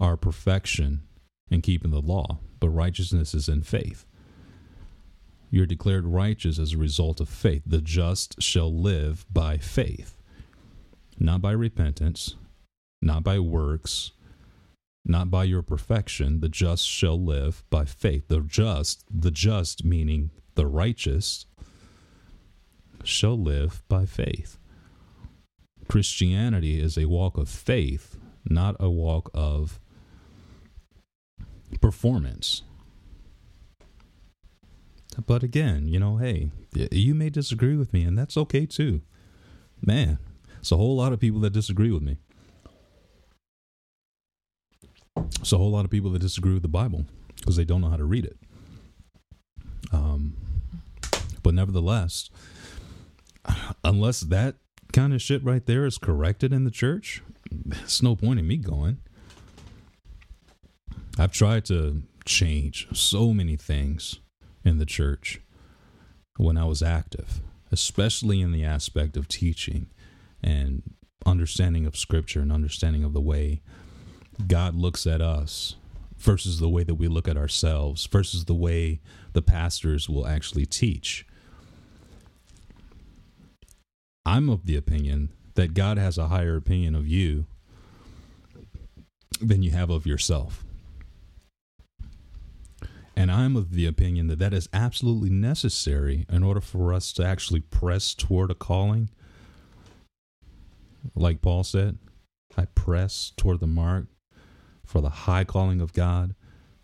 [0.00, 1.02] our perfection
[1.50, 4.06] in keeping the law, but righteousness is in faith.
[5.50, 7.62] You're declared righteous as a result of faith.
[7.66, 10.16] The just shall live by faith,
[11.18, 12.34] not by repentance,
[13.00, 14.12] not by works,
[15.04, 16.40] not by your perfection.
[16.40, 18.28] The just shall live by faith.
[18.28, 21.46] The just, the just meaning the righteous,
[23.04, 24.58] shall live by faith.
[25.88, 29.80] Christianity is a walk of faith, not a walk of
[31.80, 32.62] performance.
[35.26, 39.02] But again, you know, hey, you may disagree with me, and that's okay too.
[39.84, 40.18] Man,
[40.60, 42.18] it's a whole lot of people that disagree with me.
[45.40, 47.04] It's a whole lot of people that disagree with the Bible
[47.36, 48.36] because they don't know how to read it.
[49.92, 50.36] Um,
[51.42, 52.30] but nevertheless,
[53.82, 54.56] unless that
[54.92, 58.56] kind of shit right there is corrected in the church, there's no point in me
[58.56, 58.98] going.
[61.18, 64.20] I've tried to change so many things
[64.68, 65.40] in the church
[66.36, 67.40] when I was active,
[67.72, 69.88] especially in the aspect of teaching
[70.42, 70.82] and
[71.26, 73.60] understanding of scripture and understanding of the way
[74.46, 75.74] God looks at us
[76.16, 79.00] versus the way that we look at ourselves versus the way
[79.32, 81.26] the pastors will actually teach.
[84.24, 87.46] I'm of the opinion that God has a higher opinion of you
[89.40, 90.64] than you have of yourself.
[93.18, 97.24] And I'm of the opinion that that is absolutely necessary in order for us to
[97.26, 99.10] actually press toward a calling.
[101.16, 101.98] Like Paul said,
[102.56, 104.06] I press toward the mark
[104.86, 106.36] for the high calling of God,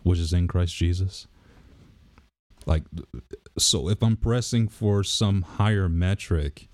[0.02, 1.28] which is in Christ Jesus.
[2.66, 2.82] Like,
[3.56, 6.66] so if I'm pressing for some higher metric,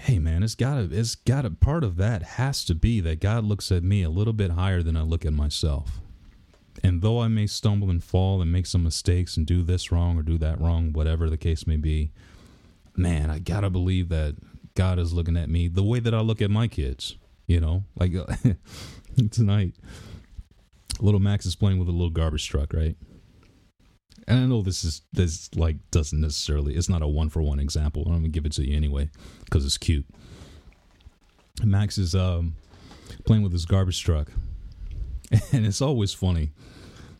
[0.00, 3.70] hey man, it's gotta, it's gotta, part of that has to be that God looks
[3.70, 6.00] at me a little bit higher than I look at myself.
[6.82, 10.18] And though I may stumble and fall and make some mistakes and do this wrong
[10.18, 12.12] or do that wrong, whatever the case may be,
[12.96, 14.36] man, I gotta believe that
[14.74, 17.16] God is looking at me the way that I look at my kids.
[17.46, 18.12] You know, like
[19.30, 19.74] tonight,
[21.00, 22.96] little Max is playing with a little garbage truck, right?
[24.26, 27.60] And I know this is this like doesn't necessarily it's not a one for one
[27.60, 28.02] example.
[28.06, 29.10] I'm gonna give it to you anyway
[29.44, 30.06] because it's cute.
[31.62, 32.56] Max is um,
[33.24, 34.30] playing with his garbage truck,
[35.52, 36.52] and it's always funny.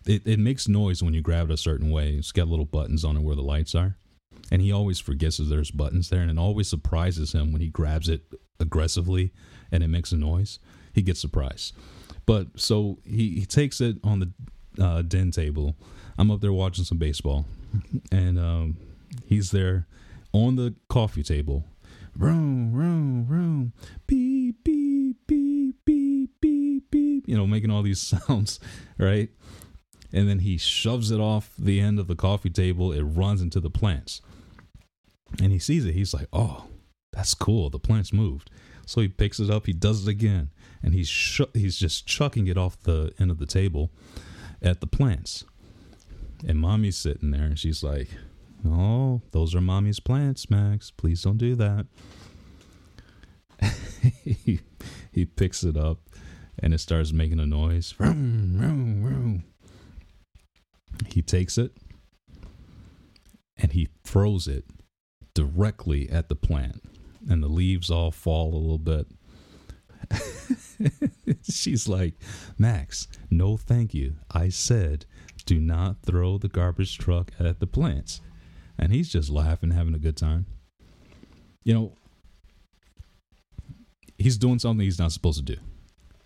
[0.06, 2.14] It it makes noise when you grab it a certain way.
[2.14, 3.96] It's got little buttons on it where the lights are,
[4.50, 7.68] and he always forgets that there's buttons there, and it always surprises him when he
[7.68, 8.22] grabs it
[8.58, 9.32] aggressively
[9.70, 10.58] and it makes a noise.
[10.92, 11.74] He gets surprised.
[12.24, 14.32] But so he, he takes it on the
[14.82, 15.76] uh, den table.
[16.18, 17.44] I'm up there watching some baseball,
[18.10, 18.76] and um,
[19.26, 19.86] he's there
[20.32, 21.64] on the coffee table.
[22.16, 23.72] Room, room, room,
[24.06, 24.25] beep,
[27.26, 28.60] You know, making all these sounds,
[28.98, 29.28] right?
[30.12, 32.92] And then he shoves it off the end of the coffee table.
[32.92, 34.22] It runs into the plants,
[35.42, 35.94] and he sees it.
[35.94, 36.68] He's like, "Oh,
[37.12, 37.70] that's cool.
[37.70, 38.50] The plants moved."
[38.86, 40.50] So he picks it up, he does it again,
[40.80, 43.90] and he's sh- he's just chucking it off the end of the table
[44.62, 45.44] at the plants.
[46.46, 48.08] And mommy's sitting there, and she's like,
[48.64, 50.92] "Oh, those are mommy's plants, Max.
[50.92, 51.86] Please don't do that."
[54.22, 54.60] he,
[55.10, 55.98] he picks it up,
[56.58, 57.92] and it starts making a noise.
[57.92, 59.44] Vroom, vroom, vroom.
[61.08, 61.72] He takes it,
[63.58, 64.64] and he throws it
[65.34, 66.82] directly at the plant
[67.28, 69.06] and the leaves all fall a little bit.
[71.50, 72.14] She's like,
[72.58, 74.14] Max, no thank you.
[74.30, 75.06] I said,
[75.44, 78.20] do not throw the garbage truck at the plants.
[78.78, 80.46] And he's just laughing, having a good time.
[81.64, 81.92] You know,
[84.18, 85.60] he's doing something he's not supposed to do,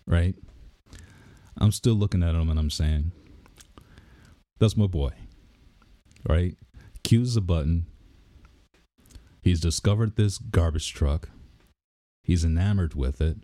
[0.05, 0.35] right?
[1.57, 3.11] I'm still looking at him and I'm saying,
[4.59, 5.11] that's my boy,
[6.27, 6.55] right?
[7.03, 7.85] Cues the button.
[9.41, 11.29] He's discovered this garbage truck.
[12.23, 13.37] He's enamored with it.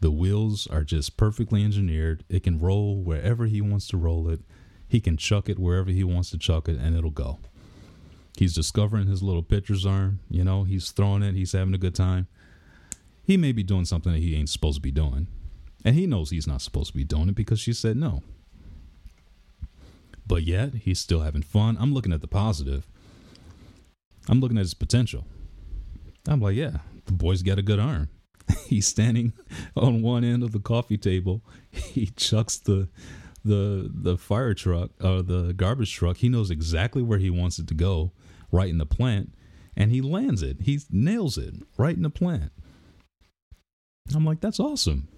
[0.00, 2.24] The wheels are just perfectly engineered.
[2.28, 4.40] It can roll wherever he wants to roll it.
[4.86, 7.38] He can chuck it wherever he wants to chuck it, and it'll go.
[8.36, 10.20] He's discovering his little pitcher's arm.
[10.28, 11.34] You know, he's throwing it.
[11.34, 12.26] He's having a good time.
[13.24, 15.28] He may be doing something that he ain't supposed to be doing.
[15.84, 18.22] And he knows he's not supposed to be doing it because she said no.
[20.26, 21.76] But yet, he's still having fun.
[21.78, 22.86] I'm looking at the positive.
[24.28, 25.26] I'm looking at his potential.
[26.26, 28.08] I'm like, yeah, the boy's got a good arm.
[28.66, 29.32] he's standing
[29.76, 31.42] on one end of the coffee table.
[31.70, 32.88] He chucks the
[33.44, 36.18] the the fire truck or uh, the garbage truck.
[36.18, 38.12] He knows exactly where he wants it to go,
[38.50, 39.34] right in the plant,
[39.76, 40.62] and he lands it.
[40.62, 42.52] He nails it right in the plant.
[44.12, 45.08] I'm like, that's awesome.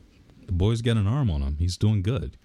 [0.47, 1.57] The boy's got an arm on him.
[1.59, 2.37] He's doing good.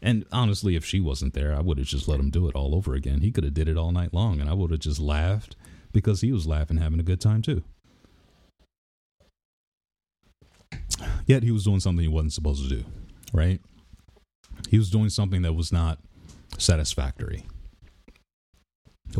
[0.00, 2.74] And honestly, if she wasn't there, I would have just let him do it all
[2.74, 3.20] over again.
[3.20, 5.56] He could have did it all night long, and I would have just laughed
[5.92, 7.64] because he was laughing, having a good time too.
[11.26, 12.84] Yet he was doing something he wasn't supposed to do,
[13.32, 13.60] right?
[14.68, 15.98] He was doing something that was not
[16.56, 17.44] satisfactory.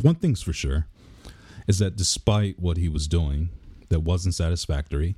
[0.01, 0.87] One thing's for sure
[1.67, 3.51] is that despite what he was doing
[3.89, 5.17] that wasn't satisfactory,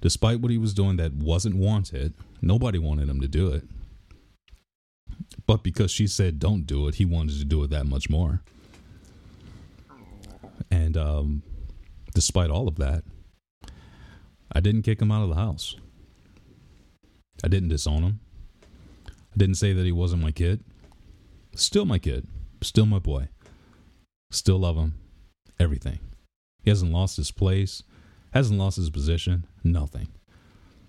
[0.00, 3.64] despite what he was doing that wasn't wanted, nobody wanted him to do it.
[5.46, 8.42] But because she said don't do it, he wanted to do it that much more.
[10.70, 11.42] And um,
[12.14, 13.04] despite all of that,
[14.52, 15.76] I didn't kick him out of the house.
[17.44, 18.20] I didn't disown him.
[19.06, 20.64] I didn't say that he wasn't my kid.
[21.54, 22.26] Still my kid.
[22.62, 23.28] Still my boy.
[24.30, 24.94] Still love him.
[25.60, 25.98] Everything.
[26.62, 27.82] He hasn't lost his place,
[28.32, 30.08] hasn't lost his position, nothing.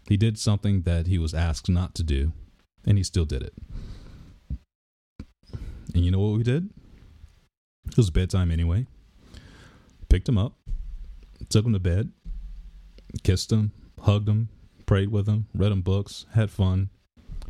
[0.08, 2.32] He did something that he was asked not to do,
[2.86, 3.54] and he still did it.
[5.94, 6.70] And you know what we did?
[7.90, 8.86] It was bedtime anyway.
[10.10, 10.54] Picked him up,
[11.50, 12.12] took him to bed,
[13.24, 13.72] kissed him,
[14.02, 14.50] hugged him,
[14.86, 16.90] prayed with him, read him books, had fun,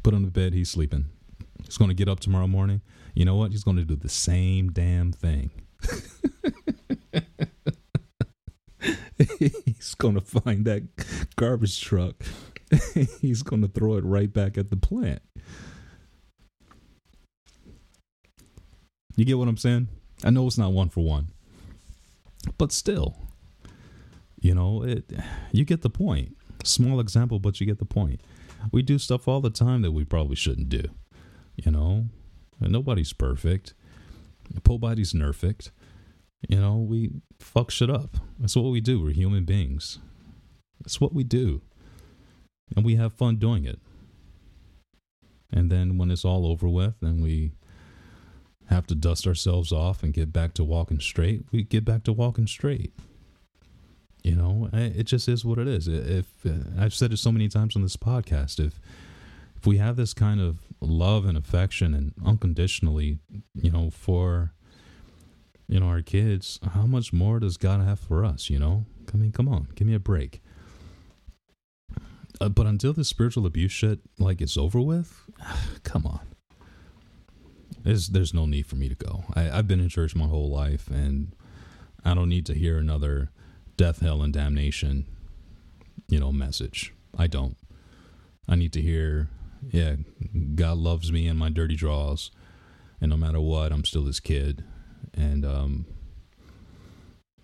[0.03, 0.53] put him to bed.
[0.53, 1.05] He's sleeping.
[1.63, 2.81] He's going to get up tomorrow morning.
[3.13, 3.51] You know what?
[3.51, 5.51] He's going to do the same damn thing.
[9.39, 10.83] he's going to find that
[11.37, 12.15] garbage truck.
[13.21, 15.21] he's going to throw it right back at the plant.
[19.15, 19.87] You get what I'm saying?
[20.23, 21.29] I know it's not one for one,
[22.57, 23.15] but still,
[24.39, 25.11] you know, it.
[25.51, 26.35] You get the point.
[26.63, 28.21] Small example, but you get the point.
[28.71, 30.83] We do stuff all the time that we probably shouldn't do.
[31.55, 32.05] You know,
[32.59, 33.73] and nobody's perfect.
[34.67, 35.71] Nobody's perfect.
[36.47, 38.17] You know, we fuck shit up.
[38.39, 39.01] That's what we do.
[39.01, 39.99] We're human beings.
[40.79, 41.61] That's what we do.
[42.75, 43.79] And we have fun doing it.
[45.51, 47.51] And then when it's all over with and we
[48.69, 52.13] have to dust ourselves off and get back to walking straight, we get back to
[52.13, 52.93] walking straight.
[54.23, 55.87] You know, it just is what it is.
[55.87, 58.79] If uh, I've said it so many times on this podcast, if
[59.55, 63.19] if we have this kind of love and affection and unconditionally,
[63.55, 64.53] you know, for
[65.69, 68.49] you know our kids, how much more does God have for us?
[68.49, 70.41] You know, I mean, come on, give me a break.
[72.39, 75.21] Uh, but until this spiritual abuse shit like it's over with,
[75.83, 76.19] come on.
[77.83, 79.23] There's there's no need for me to go.
[79.33, 81.33] I, I've been in church my whole life, and
[82.03, 83.31] I don't need to hear another
[83.77, 85.05] death, hell, and damnation,
[86.07, 86.93] you know, message.
[87.17, 87.57] I don't.
[88.47, 89.29] I need to hear,
[89.71, 89.95] yeah,
[90.55, 92.31] God loves me and my dirty draws,
[93.01, 94.63] and no matter what, I'm still his kid,
[95.13, 95.85] and um,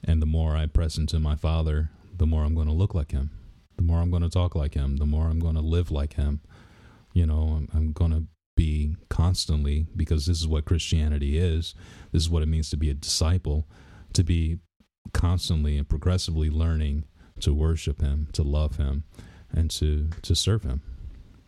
[0.04, 3.12] and the more I press into my Father, the more I'm going to look like
[3.12, 3.32] Him,
[3.76, 6.14] the more I'm going to talk like Him, the more I'm going to live like
[6.14, 6.42] Him.
[7.14, 8.24] You know, I'm, I'm going to
[8.56, 11.74] be constantly because this is what Christianity is.
[12.12, 13.68] This is what it means to be a disciple,
[14.14, 14.60] to be
[15.14, 17.06] constantly and progressively learning
[17.42, 19.04] to worship him, to love him,
[19.52, 20.82] and to to serve him.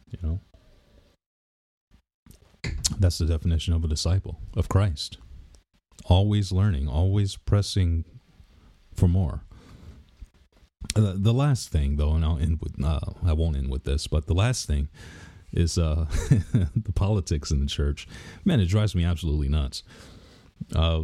[0.09, 0.39] You know?
[2.99, 5.17] That's the definition of a disciple of Christ.
[6.05, 8.05] Always learning, always pressing
[8.93, 9.43] for more.
[10.95, 14.07] Uh, the last thing, though, and I'll end with uh, I won't end with this,
[14.07, 14.87] but the last thing
[15.51, 18.07] is uh, the politics in the church.
[18.45, 19.83] Man, it drives me absolutely nuts.
[20.73, 21.03] Uh,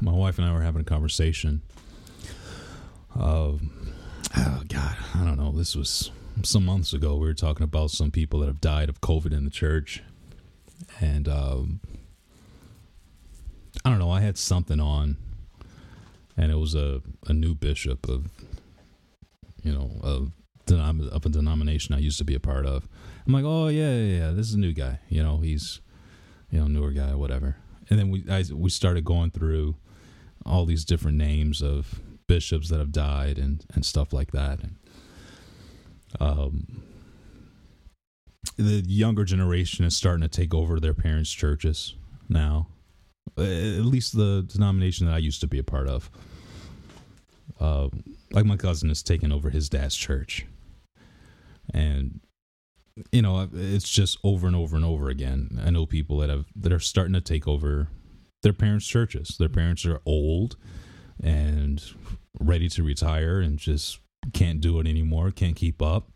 [0.00, 1.62] my wife and I were having a conversation
[3.18, 3.52] uh,
[4.36, 5.52] oh God, I don't know.
[5.52, 6.10] This was
[6.42, 7.16] some months ago.
[7.16, 10.02] We were talking about some people that have died of COVID in the church,
[11.00, 11.80] and um,
[13.84, 14.10] I don't know.
[14.10, 15.16] I had something on,
[16.36, 18.26] and it was a a new bishop of,
[19.62, 20.32] you know, of
[20.70, 22.88] of a denomination I used to be a part of.
[23.26, 24.30] I'm like, oh yeah, yeah, yeah.
[24.30, 25.00] This is a new guy.
[25.08, 25.80] You know, he's,
[26.50, 27.56] you know, newer guy, whatever.
[27.90, 29.76] And then we I, we started going through
[30.46, 34.60] all these different names of bishops that have died and and stuff like that.
[34.60, 34.76] And,
[36.20, 36.82] um,
[38.56, 41.94] the younger generation is starting to take over their parents' churches
[42.28, 42.68] now.
[43.38, 46.10] At least the denomination that I used to be a part of.
[47.58, 47.88] Uh,
[48.32, 50.46] like my cousin is taking over his dad's church,
[51.72, 52.20] and
[53.10, 55.60] you know it's just over and over and over again.
[55.64, 57.88] I know people that have that are starting to take over
[58.42, 59.36] their parents' churches.
[59.38, 60.56] Their parents are old
[61.22, 61.82] and
[62.38, 64.00] ready to retire and just
[64.32, 66.10] can't do it anymore, can't keep up,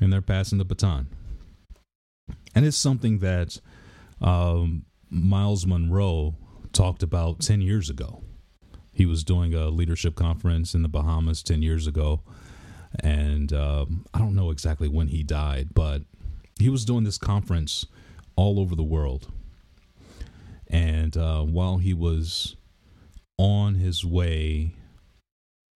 [0.00, 1.08] and they're passing the baton.
[2.54, 3.60] And it's something that
[4.20, 6.34] um, Myles Munroe
[6.72, 8.22] talked about 10 years ago.
[8.92, 12.22] He was doing a leadership conference in the Bahamas 10 years ago.
[13.00, 16.02] And um, I don't know exactly when he died, but
[16.58, 17.86] he was doing this conference
[18.36, 19.30] all over the world.
[20.68, 22.56] And uh, while he was
[23.38, 24.72] on his way,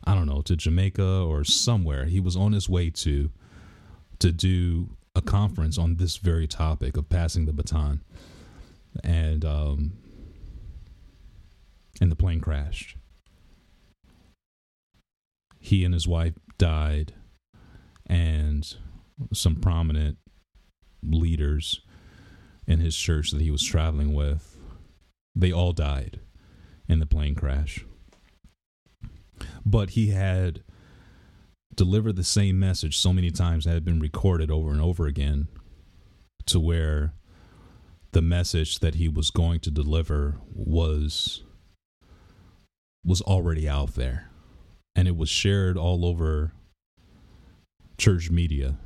[0.05, 3.31] I don't know, to Jamaica or somewhere, he was on his way to
[4.21, 8.03] to do a conference on this very topic of passing the baton,
[9.03, 9.93] and um,
[12.01, 12.97] and the plane crashed.
[15.61, 17.15] He and his wife died,
[18.07, 18.75] and
[19.33, 20.19] some prominent
[21.03, 21.81] leaders
[22.67, 24.59] in his church that he was traveling with
[25.39, 26.19] they all died
[26.89, 27.85] in the plane crash.
[29.65, 30.65] But he had
[31.75, 35.47] delivered the same message so many times that had been recorded over and over again
[36.47, 37.15] to where
[38.13, 41.43] the message that he was going to deliver was
[43.05, 44.31] was already out there
[44.95, 46.53] and it was shared all over
[47.97, 48.77] church media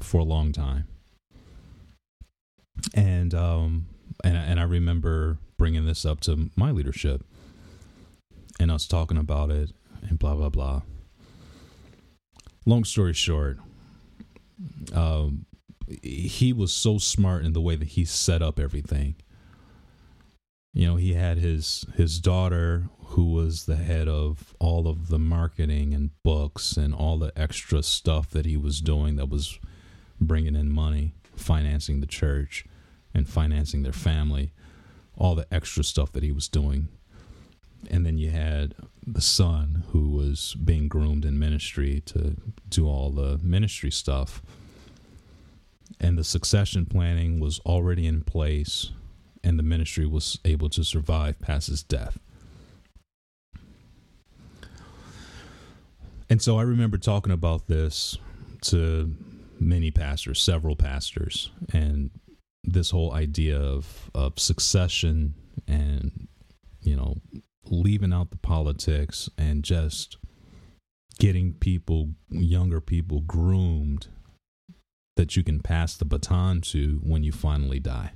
[0.00, 0.86] for a long time
[2.94, 3.86] and um
[4.22, 7.24] and and I remember bringing this up to my leadership
[8.60, 9.70] and us talking about it
[10.08, 10.82] and blah blah blah.
[12.66, 13.58] Long story short,
[14.94, 15.44] um,
[16.02, 19.16] he was so smart in the way that he set up everything.
[20.72, 25.18] You know, he had his his daughter who was the head of all of the
[25.18, 29.58] marketing and books and all the extra stuff that he was doing that was
[30.20, 32.64] bringing in money, financing the church
[33.14, 34.52] and financing their family
[35.16, 36.88] all the extra stuff that he was doing.
[37.90, 38.74] And then you had
[39.06, 42.36] the son who was being groomed in ministry to
[42.68, 44.42] do all the ministry stuff.
[46.00, 48.90] And the succession planning was already in place,
[49.42, 52.18] and the ministry was able to survive past his death.
[56.30, 58.16] And so I remember talking about this
[58.62, 59.14] to
[59.60, 62.10] many pastors, several pastors, and
[62.64, 65.34] this whole idea of of succession
[65.68, 66.28] and
[66.80, 67.16] you know
[67.66, 70.16] leaving out the politics and just
[71.18, 74.08] getting people younger people groomed
[75.16, 78.12] that you can pass the baton to when you finally die.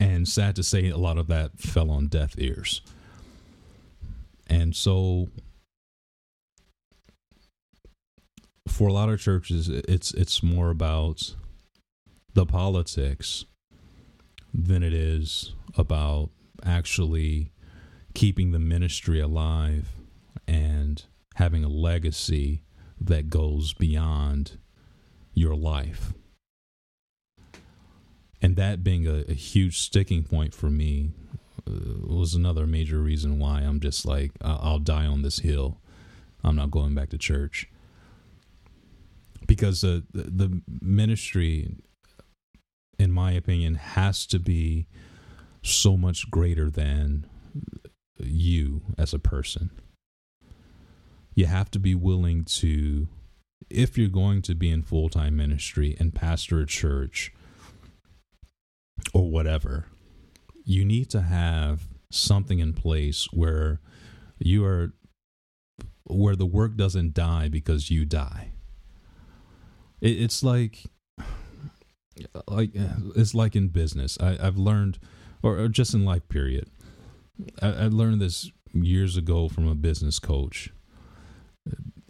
[0.00, 2.82] And sad to say a lot of that fell on deaf ears.
[4.48, 5.28] And so
[8.68, 11.34] for a lot of churches it's it's more about
[12.34, 13.44] the politics
[14.52, 16.30] than it is about
[16.64, 17.52] actually
[18.14, 19.92] keeping the ministry alive
[20.46, 21.04] and
[21.36, 22.62] having a legacy
[23.00, 24.58] that goes beyond
[25.34, 26.12] your life.
[28.42, 31.10] And that being a, a huge sticking point for me
[31.66, 31.72] uh,
[32.06, 35.80] was another major reason why I'm just like, I'll die on this hill.
[36.44, 37.68] I'm not going back to church.
[39.46, 41.76] Because the, the ministry
[42.98, 44.86] in my opinion, has to be
[45.62, 47.26] so much greater than
[48.18, 49.70] you as a person.
[51.36, 53.06] You have to be willing to,
[53.70, 57.32] if you're going to be in full time ministry and pastor a church
[59.12, 59.86] or whatever,
[60.64, 63.80] you need to have something in place where
[64.38, 64.94] you are,
[66.04, 68.52] where the work doesn't die because you die.
[70.00, 70.84] it's like,
[72.48, 72.70] like
[73.14, 74.16] it's like in business.
[74.20, 74.98] I, have learned,
[75.42, 76.70] or, or, just in life, period.
[77.60, 80.70] I, I learned this years ago from a business coach.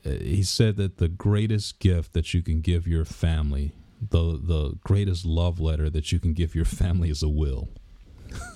[0.05, 4.79] Uh, he said that the greatest gift that you can give your family, the the
[4.85, 7.69] greatest love letter that you can give your family is a will.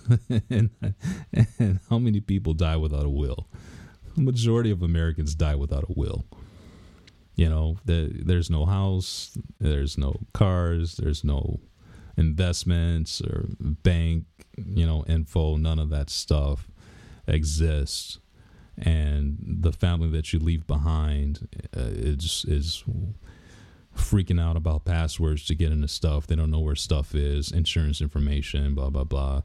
[0.50, 0.70] and,
[1.58, 3.46] and how many people die without a will?
[4.16, 6.24] The majority of Americans die without a will.
[7.36, 11.60] You know, the, there's no house, there's no cars, there's no
[12.16, 14.24] investments or bank,
[14.58, 16.68] you know, info, none of that stuff
[17.26, 18.18] exists.
[18.78, 22.84] And the family that you leave behind uh, is is
[23.96, 26.26] freaking out about passwords to get into stuff.
[26.26, 29.42] They don't know where stuff is, insurance information, blah blah blah.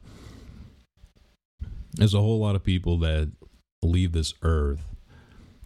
[1.92, 3.32] There's a whole lot of people that
[3.82, 4.84] leave this earth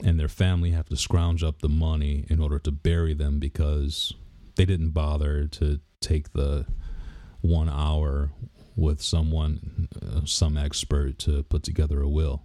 [0.03, 4.15] and their family have to scrounge up the money in order to bury them because
[4.57, 6.67] they didn't bother to take the
[7.41, 8.31] one hour
[8.77, 12.43] with someone, uh, some expert, to put together a will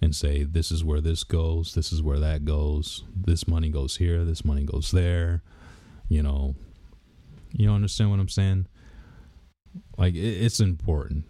[0.00, 3.96] and say, this is where this goes, this is where that goes, this money goes
[3.96, 5.42] here, this money goes there.
[6.08, 6.54] You know,
[7.52, 8.66] you understand what I'm saying?
[9.96, 11.24] Like, it's important.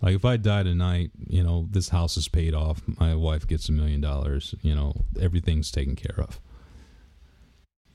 [0.00, 3.68] Like, if I die tonight, you know, this house is paid off, my wife gets
[3.68, 6.40] a million dollars, you know, everything's taken care of.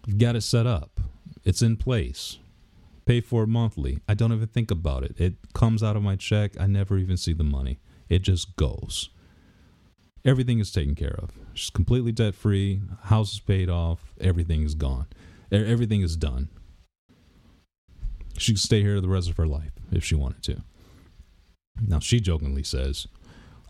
[0.05, 0.99] You've got it set up,
[1.43, 2.39] it's in place
[3.07, 4.01] pay for it monthly.
[4.07, 5.15] I don't even think about it.
[5.17, 6.51] It comes out of my check.
[6.59, 7.79] I never even see the money.
[8.09, 9.09] It just goes.
[10.27, 11.31] Everything is taken care of.
[11.53, 12.81] She's completely debt free.
[13.03, 14.13] House is paid off.
[14.19, 15.07] Everything is gone.
[15.53, 16.49] Everything is done.
[18.37, 20.63] She could stay here the rest of her life if she wanted to.
[21.81, 23.07] Now, she jokingly says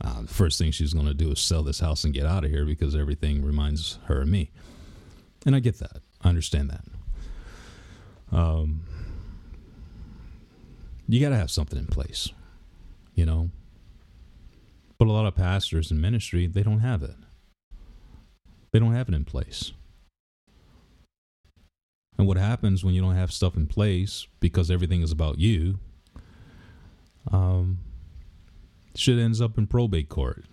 [0.02, 2.44] uh, the first thing she's going to do is sell this house and get out
[2.44, 4.50] of here because everything reminds her of me.
[5.46, 6.02] And I get that.
[6.24, 8.36] I understand that.
[8.36, 8.82] Um,
[11.08, 12.30] you got to have something in place,
[13.14, 13.52] you know.
[14.98, 17.16] But a lot of pastors in ministry, they don't have it.
[18.72, 19.72] They don't have it in place.
[22.18, 25.80] And what happens when you don't have stuff in place because everything is about you?
[27.32, 27.80] Um,
[28.96, 30.46] shit ends up in probate court.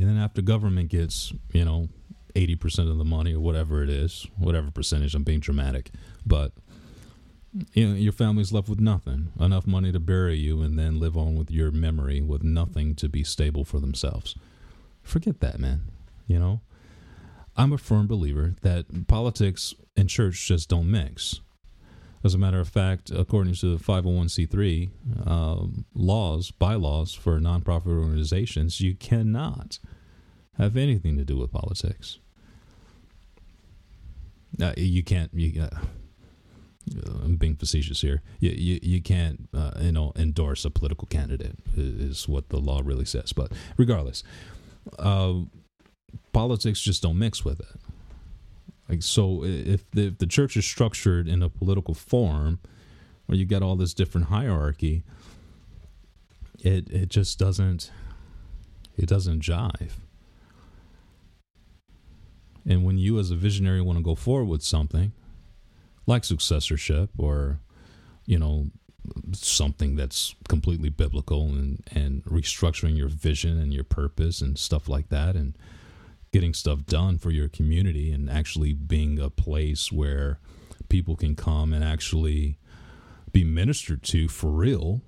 [0.00, 1.88] And then after government gets, you know,
[2.34, 5.90] 80% of the money or whatever it is, whatever percentage, I'm being dramatic,
[6.24, 6.52] but
[7.72, 11.16] you know, your family's left with nothing, enough money to bury you, and then live
[11.16, 14.36] on with your memory with nothing to be stable for themselves.
[15.02, 15.82] Forget that, man.
[16.26, 16.60] You know,
[17.56, 21.40] I'm a firm believer that politics and church just don't mix.
[22.24, 24.90] As a matter of fact, according to the 501c3
[25.26, 29.80] um, laws, bylaws for nonprofit organizations, you cannot
[30.56, 32.20] have anything to do with politics.
[34.60, 35.32] Uh, you can't.
[35.34, 35.80] You, uh,
[37.24, 38.22] I'm being facetious here.
[38.40, 42.80] You you, you can't uh, you know endorse a political candidate is what the law
[42.84, 43.32] really says.
[43.32, 44.22] But regardless,
[44.98, 45.34] uh,
[46.32, 47.80] politics just don't mix with it.
[48.88, 52.58] Like so, if the, if the church is structured in a political form,
[53.26, 55.02] where you get all this different hierarchy,
[56.60, 57.90] it it just doesn't
[58.96, 59.92] it doesn't jive.
[62.66, 65.12] And when you as a visionary want to go forward with something,
[66.06, 67.60] like successorship or
[68.26, 68.66] you know
[69.32, 75.08] something that's completely biblical and and restructuring your vision and your purpose and stuff like
[75.08, 75.56] that and
[76.32, 80.38] getting stuff done for your community and actually being a place where
[80.88, 82.58] people can come and actually
[83.32, 85.02] be ministered to for real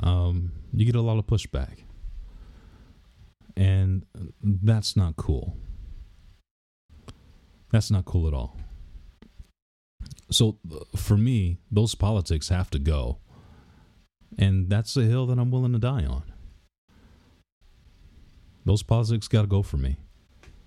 [0.00, 1.84] um, you get a lot of pushback.
[3.56, 4.04] And
[4.42, 5.56] that's not cool.
[7.70, 8.56] That's not cool at all
[10.34, 10.58] so
[10.96, 13.18] for me, those politics have to go.
[14.36, 16.24] And that's the hill that I'm willing to die on.
[18.64, 19.96] Those politics got to go for me.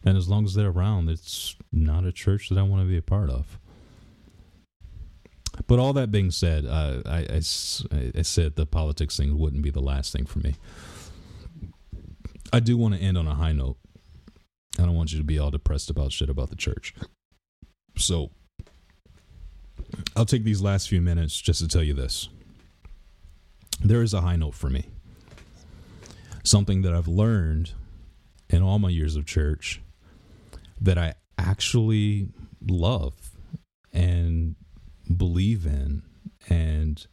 [0.06, 2.98] And as long as they're around, it's not a church that I want to be
[2.98, 3.60] a part of.
[5.66, 7.42] But all that being said, uh, I, I,
[8.16, 10.56] I said the politics thing wouldn't be the last thing for me.
[12.54, 13.78] I do want to end on a high note.
[14.80, 16.94] I don't want you to be all depressed about shit about the church.
[17.98, 18.30] So
[20.16, 22.30] I'll take these last few minutes just to tell you this.
[23.84, 24.86] There is a high note for me.
[26.44, 27.74] Something that I've learned
[28.50, 29.82] in all my years of church
[30.80, 32.30] that I actually
[32.68, 33.14] love
[33.94, 34.56] and
[35.16, 36.04] believe in
[36.50, 37.06] and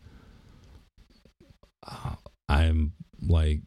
[1.87, 2.15] uh,
[2.49, 3.61] I'm like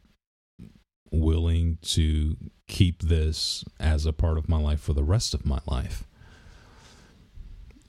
[1.12, 2.36] willing to
[2.68, 6.06] keep this as a part of my life for the rest of my life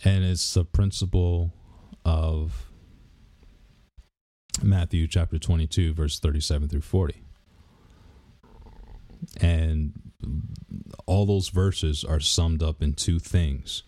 [0.05, 1.53] and it's the principle
[2.05, 2.70] of
[4.62, 7.22] Matthew chapter 22, verse 37 through 40.
[9.40, 9.92] And
[11.07, 13.82] all those verses are summed up in two things.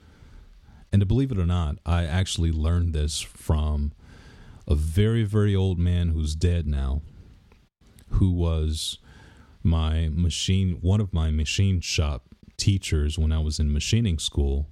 [0.92, 3.92] And to believe it or not, I actually learned this from
[4.66, 7.02] a very, very old man who's dead now,
[8.10, 8.98] who was
[9.62, 14.68] my machine, one of my machine shop teachers when I was in machining school,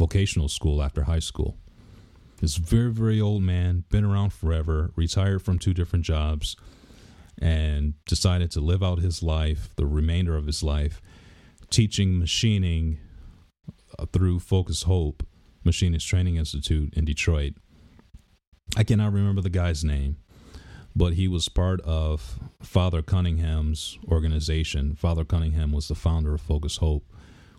[0.00, 1.58] vocational school after high school.
[2.40, 6.56] This very, very old man, been around forever, retired from two different jobs,
[7.38, 11.02] and decided to live out his life, the remainder of his life,
[11.68, 12.98] teaching machining
[13.98, 15.22] uh, through Focus Hope
[15.64, 17.52] Machinist Training Institute in Detroit.
[18.78, 20.16] I cannot remember the guy's name,
[20.96, 24.94] but he was part of Father Cunningham's organization.
[24.94, 27.04] Father Cunningham was the founder of Focus Hope,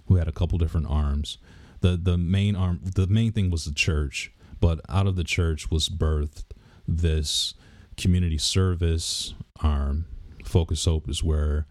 [0.08, 1.38] who had a couple different arms.
[1.82, 5.70] The the main arm the main thing was the church, but out of the church
[5.70, 6.44] was birthed
[6.88, 7.54] this
[7.98, 10.06] community service arm.
[10.46, 11.68] Focus Hope is where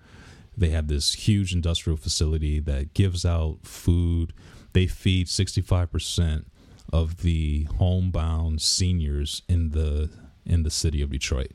[0.57, 4.33] they have this huge industrial facility that gives out food.
[4.73, 6.45] They feed 65%
[6.93, 10.11] of the homebound seniors in the
[10.45, 11.53] in the city of Detroit.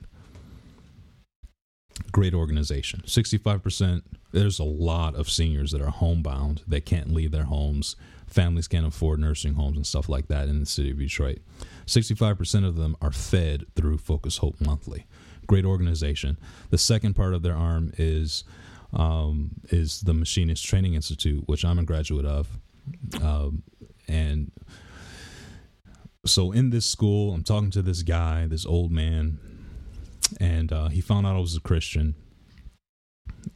[2.12, 3.02] Great organization.
[3.06, 4.02] 65%.
[4.32, 7.96] There's a lot of seniors that are homebound that can't leave their homes.
[8.36, 11.38] Families can't afford nursing homes and stuff like that in the city of Detroit.
[11.86, 15.06] 65% of them are fed through Focus Hope Monthly.
[15.48, 16.38] Great organization.
[16.70, 18.44] The second part of their arm is
[18.92, 22.60] um, is the Machinist Training Institute, which I'm a graduate of.
[23.22, 23.64] Um,
[24.10, 24.52] and
[26.26, 29.40] so in this school, I'm talking to this guy, this old man,
[30.42, 32.16] and uh, he found out I was a Christian.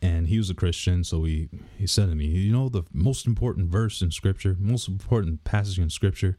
[0.01, 3.25] And he was a Christian, so he, he said to me, You know, the most
[3.25, 6.37] important verse in Scripture, most important passage in Scripture?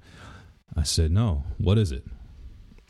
[0.76, 2.04] I said, No, what is it?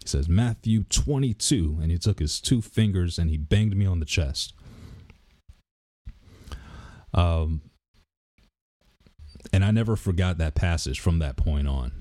[0.02, 1.78] He says, Matthew 22.
[1.80, 4.54] And he took his two fingers and he banged me on the chest.
[7.12, 7.62] Um,
[9.52, 11.92] and I never forgot that passage from that point on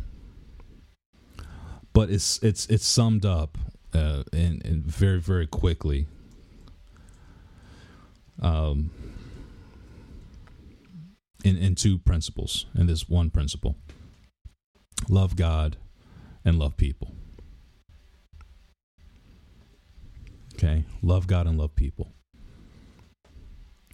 [1.93, 3.57] but it's it's it's summed up
[3.93, 6.07] uh, in, in very very quickly.
[8.41, 8.91] Um,
[11.43, 13.75] in in two principles, in this one principle:
[15.09, 15.77] love God
[16.45, 17.15] and love people.
[20.55, 22.13] Okay, love God and love people.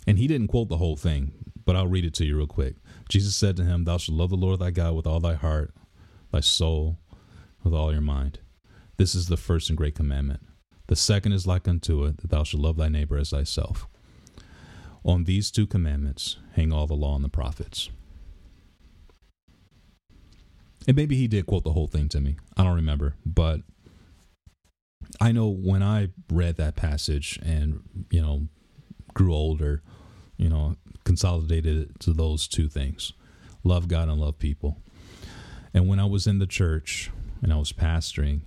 [0.08, 1.32] And he didn't quote the whole thing,
[1.64, 2.76] but I'll read it to you real quick.
[3.10, 5.74] Jesus said to him, Thou shalt love the Lord thy God with all thy heart,
[6.32, 7.00] thy soul,
[7.64, 8.40] with all your mind.
[8.98, 10.42] This is the first and great commandment.
[10.88, 13.88] The second is like unto it, that thou shalt love thy neighbor as thyself.
[15.06, 17.90] On these two commandments hang all the law and the prophets.
[20.88, 22.38] And maybe he did quote the whole thing to me.
[22.58, 23.16] I don't remember.
[23.26, 23.62] But
[25.22, 28.48] I know when I read that passage and, you know,
[29.14, 29.82] grew older,
[30.38, 33.14] you know, consolidated it to those two things
[33.64, 34.78] love God and love people.
[35.74, 37.10] And when I was in the church,
[37.42, 38.42] and I was pastoring,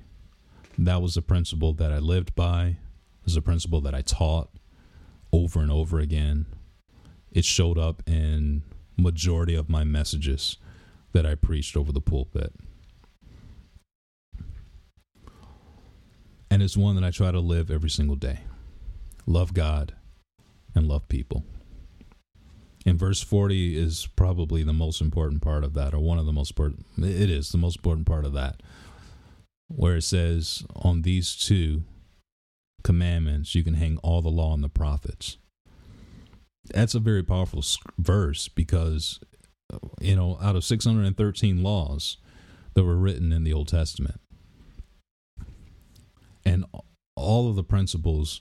[0.76, 2.66] that was a principle that I lived by.
[2.66, 4.50] It was a principle that I taught
[5.32, 6.46] over and over again.
[7.30, 8.62] It showed up in
[8.96, 10.56] majority of my messages
[11.12, 12.52] that I preached over the pulpit.
[16.50, 18.40] And it's one that I try to live every single day.
[19.26, 19.94] Love God
[20.74, 21.44] and love people.
[22.86, 26.32] And verse 40 is probably the most important part of that, or one of the
[26.32, 28.62] most important, it is the most important part of that
[29.68, 31.84] where it says, On these two
[32.88, 35.36] commandments you can hang all the law and the prophets.
[36.72, 37.62] That's a very powerful
[37.98, 39.20] verse because,
[40.00, 42.16] you know, out of 613 laws
[42.72, 44.22] that were written in the Old Testament,
[46.46, 46.64] and
[47.14, 48.40] all of the principles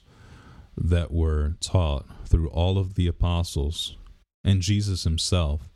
[0.78, 3.98] that were taught through all of the apostles
[4.44, 5.68] and Jesus himself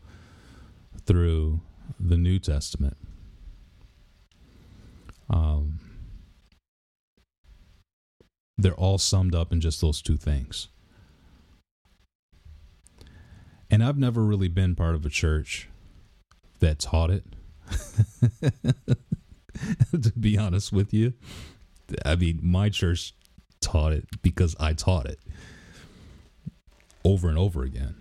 [1.05, 1.61] through
[2.01, 2.97] the New Testament
[5.29, 5.79] um,
[8.59, 10.69] they're all summed up in just those two things.
[13.71, 15.69] And I've never really been part of a church
[16.61, 17.25] that taught it.
[20.03, 21.15] to be honest with you,
[22.05, 23.15] I mean, my church
[23.61, 25.19] taught it because I taught it
[27.05, 27.95] over and over again.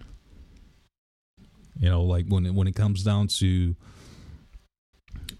[1.80, 3.76] You know, like when it, when it comes down to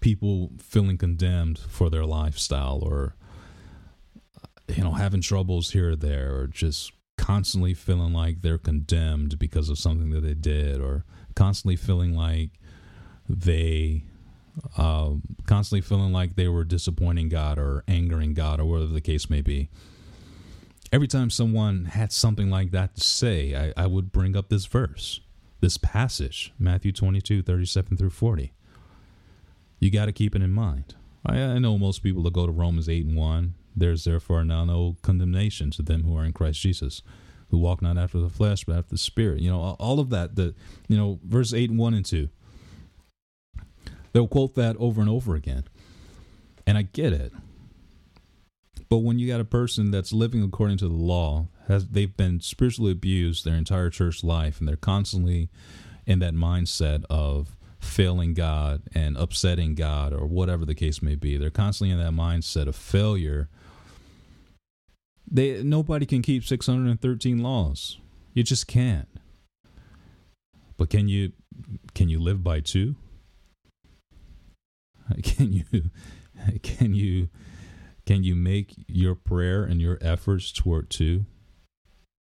[0.00, 3.14] people feeling condemned for their lifestyle or
[4.68, 9.68] you know having troubles here or there or just constantly feeling like they're condemned because
[9.68, 11.04] of something that they did or
[11.34, 12.50] constantly feeling like
[13.28, 14.02] they
[14.76, 15.10] uh,
[15.46, 19.40] constantly feeling like they were disappointing God or angering God or whatever the case may
[19.40, 19.70] be.
[20.92, 24.66] Every time someone had something like that to say, I, I would bring up this
[24.66, 25.20] verse,
[25.60, 28.52] this passage, Matthew 22, 37 through 40.
[29.80, 30.94] You got to keep it in mind.
[31.24, 33.54] I, I know most people that go to Romans 8 and 1.
[33.74, 37.02] There's therefore now no condemnation to them who are in Christ Jesus,
[37.50, 39.40] who walk not after the flesh, but after the Spirit.
[39.40, 40.54] You know, all of that, the,
[40.88, 42.28] you know, verse 8 and 1 and 2
[44.12, 45.64] They'll quote that over and over again.
[46.66, 47.32] And I get it.
[48.88, 52.40] But when you got a person that's living according to the law, has they've been
[52.40, 55.48] spiritually abused their entire church life and they're constantly
[56.06, 61.36] in that mindset of failing God and upsetting God or whatever the case may be.
[61.36, 63.48] They're constantly in that mindset of failure.
[65.32, 67.98] They nobody can keep 613 laws.
[68.34, 69.08] You just can't.
[70.76, 71.32] But can you
[71.94, 72.96] can you live by two?
[75.22, 75.64] Can you
[76.62, 77.28] can you
[78.06, 81.26] can you make your prayer and your efforts toward two?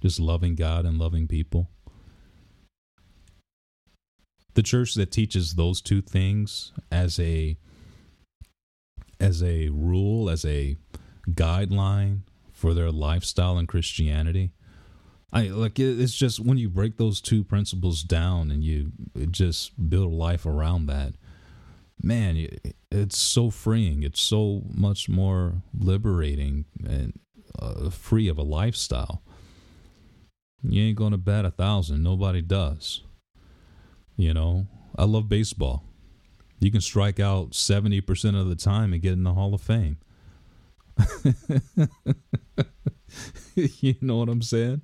[0.02, 1.70] Just loving God and loving people.
[4.56, 7.58] The church that teaches those two things as a
[9.20, 10.78] as a rule, as a
[11.30, 12.22] guideline
[12.64, 14.54] for their lifestyle and Christianity.
[15.34, 18.94] I like it's just when you break those two principles down and you
[19.32, 21.16] just build a life around that
[22.02, 22.48] man,
[22.92, 24.04] it's so freeing.
[24.04, 27.20] It's so much more liberating and
[27.60, 29.24] uh, free of a lifestyle.
[30.62, 32.04] You ain't going to bat a thousand.
[32.04, 33.02] Nobody does.
[34.16, 35.84] You know, I love baseball.
[36.60, 39.98] You can strike out 70% of the time and get in the Hall of Fame.
[43.56, 44.82] you know what I'm saying?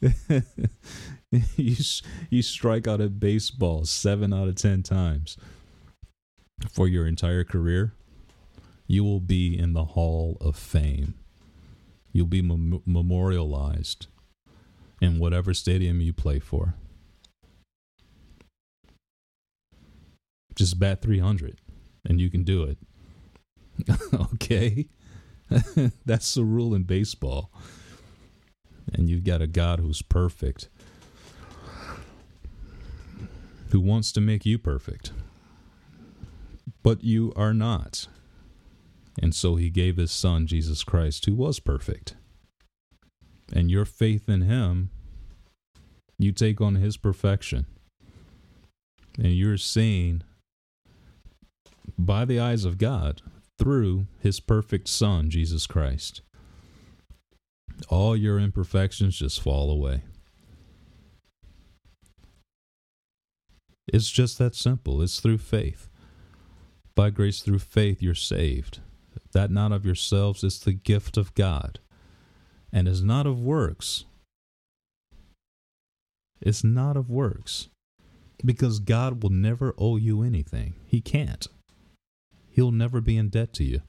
[1.30, 1.76] you,
[2.30, 5.36] you strike out at baseball seven out of 10 times
[6.70, 7.92] for your entire career,
[8.86, 11.14] you will be in the Hall of Fame.
[12.12, 14.06] You'll be mem- memorialized
[15.00, 16.74] in whatever stadium you play for.
[20.54, 21.60] Just bat 300
[22.04, 22.78] and you can do it.
[24.34, 24.88] okay?
[26.06, 27.50] That's the rule in baseball.
[28.92, 30.68] And you've got a God who's perfect,
[33.70, 35.12] who wants to make you perfect
[36.82, 38.06] but you are not.
[39.20, 42.14] And so he gave his son, Jesus Christ, who was perfect.
[43.52, 44.90] And your faith in him,
[46.18, 47.66] you take on his perfection.
[49.16, 50.22] And you're seen
[51.98, 53.22] by the eyes of God
[53.58, 56.22] through his perfect son, Jesus Christ.
[57.88, 60.02] All your imperfections just fall away.
[63.92, 65.00] It's just that simple.
[65.02, 65.88] It's through faith.
[66.94, 68.80] By grace through faith you're saved.
[69.32, 71.80] That not of yourselves is the gift of God,
[72.72, 74.04] and is not of works.
[76.40, 77.68] It's not of works.
[78.44, 80.74] Because God will never owe you anything.
[80.86, 81.46] He can't.
[82.58, 83.82] He'll never be in debt to you.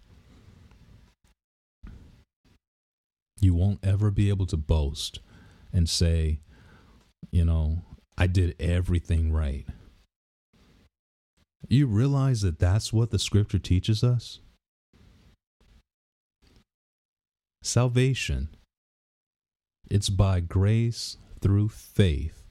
[3.41, 5.21] You won't ever be able to boast
[5.73, 6.41] and say,
[7.31, 7.81] you know,
[8.15, 9.65] I did everything right.
[11.67, 14.39] You realize that that's what the scripture teaches us?
[17.63, 18.49] Salvation.
[19.89, 22.43] It's by grace through faith.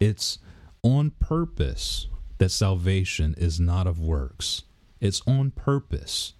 [0.00, 0.38] It's
[0.82, 4.62] on purpose that salvation is not of works.
[5.04, 6.32] It's on purpose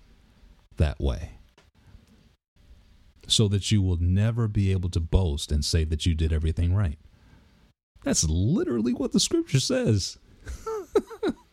[0.78, 1.32] that way.
[3.26, 6.74] So that you will never be able to boast and say that you did everything
[6.74, 6.98] right.
[8.04, 10.16] That's literally what the scripture says.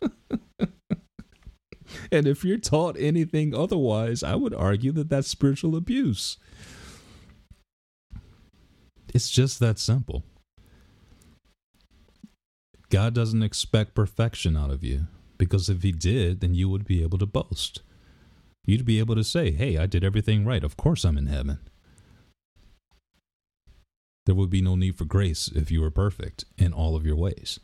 [2.10, 6.38] and if you're taught anything otherwise, I would argue that that's spiritual abuse.
[9.12, 10.24] It's just that simple.
[12.88, 15.08] God doesn't expect perfection out of you
[15.38, 17.82] because if He did, then you would be able to boast.
[18.64, 20.62] You'd be able to say, Hey, I did everything right.
[20.62, 21.58] Of course I'm in heaven.
[24.24, 27.16] There would be no need for grace if you were perfect in all of your
[27.16, 27.58] ways.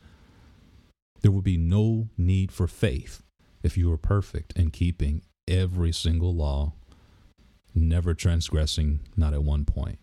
[1.21, 3.23] There would be no need for faith
[3.63, 6.73] if you were perfect in keeping every single law,
[7.73, 9.99] never transgressing, not at one point.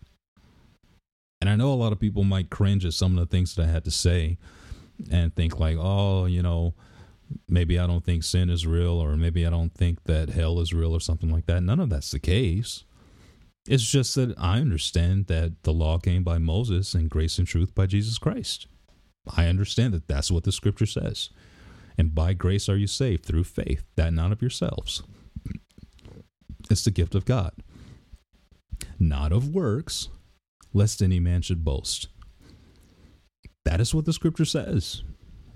[1.39, 3.63] And I know a lot of people might cringe at some of the things that
[3.67, 4.37] I had to say
[5.11, 6.73] and think, like, oh, you know,
[7.47, 10.73] maybe I don't think sin is real, or maybe I don't think that hell is
[10.73, 11.63] real, or something like that.
[11.63, 12.83] None of that's the case.
[13.67, 17.75] It's just that I understand that the law came by Moses and grace and truth
[17.75, 18.67] by Jesus Christ.
[19.35, 21.29] I understand that that's what the scripture says.
[21.97, 25.03] And by grace are you saved through faith, that not of yourselves.
[26.69, 27.53] It's the gift of God,
[28.99, 30.09] not of works,
[30.73, 32.07] lest any man should boast.
[33.65, 35.03] That is what the scripture says.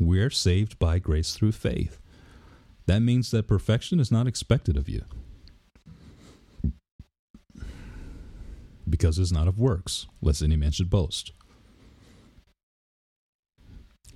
[0.02, 1.99] We are saved by grace through faith.
[2.88, 5.04] That means that perfection is not expected of you.
[8.89, 11.34] Because it's not of works, lest any man should boast.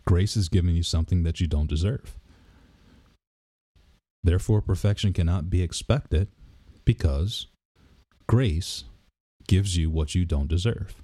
[0.05, 2.17] Grace is giving you something that you don't deserve.
[4.23, 6.29] Therefore, perfection cannot be expected
[6.83, 7.45] because
[8.25, 8.85] grace
[9.47, 10.95] gives you what you don't deserve.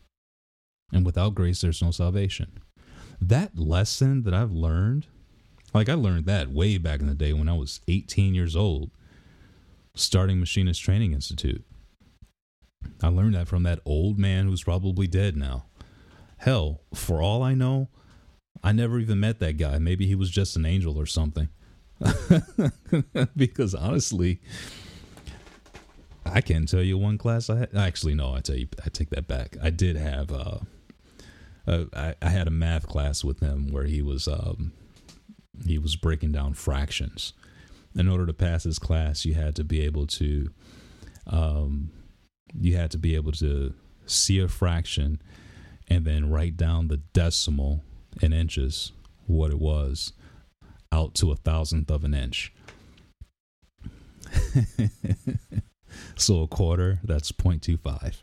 [0.91, 2.61] And without grace, there's no salvation.
[3.21, 5.05] That lesson that I've learned,
[5.73, 8.89] like I learned that way back in the day when I was 18 years old,
[9.93, 11.63] starting Machinist Training Institute.
[13.03, 15.65] I learned that from that old man who's probably dead now.
[16.37, 17.89] Hell, for all I know,
[18.63, 19.77] I never even met that guy.
[19.77, 21.49] Maybe he was just an angel or something.
[23.35, 24.41] because honestly,
[26.25, 27.75] I can't tell you one class I had.
[27.75, 29.57] Actually, no, I tell you, I take that back.
[29.61, 30.59] I did have, uh,
[31.67, 34.73] uh, I, I, had a math class with him where he was, um,
[35.65, 37.33] he was breaking down fractions.
[37.95, 40.49] In order to pass his class, you had to be able to,
[41.27, 41.91] um,
[42.53, 43.73] you had to be able to
[44.05, 45.21] see a fraction
[45.87, 47.83] and then write down the decimal
[48.21, 48.91] in inches,
[49.27, 50.13] what it was,
[50.91, 52.53] out to a thousandth of an inch.
[56.15, 58.21] so a quarter, that's 0.25.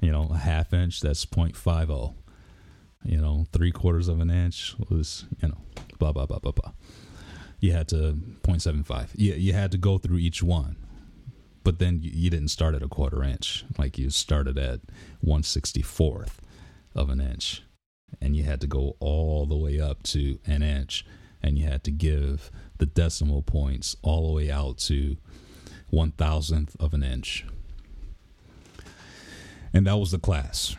[0.00, 2.14] You know, a half inch, that's 0.50.
[3.04, 5.58] You know, three quarters of an inch was, you know,
[5.98, 6.72] blah, blah, blah, blah, blah.
[7.60, 9.10] You had to 0.75.
[9.14, 10.76] You, you had to go through each one.
[11.62, 13.64] But then you, you didn't start at a quarter inch.
[13.78, 14.80] Like you started at
[15.24, 16.34] 164th
[16.94, 17.62] of an inch
[18.20, 21.04] and you had to go all the way up to an inch
[21.42, 25.16] and you had to give the decimal points all the way out to
[25.90, 27.44] one thousandth of an inch.
[29.72, 30.76] And that was the class.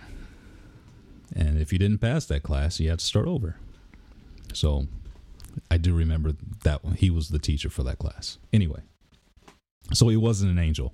[1.38, 3.58] And if you didn't pass that class, you had to start over.
[4.54, 4.88] So
[5.70, 6.34] I do remember
[6.64, 6.96] that one.
[6.96, 8.40] he was the teacher for that class.
[8.52, 8.82] Anyway,
[9.94, 10.94] so he wasn't an angel.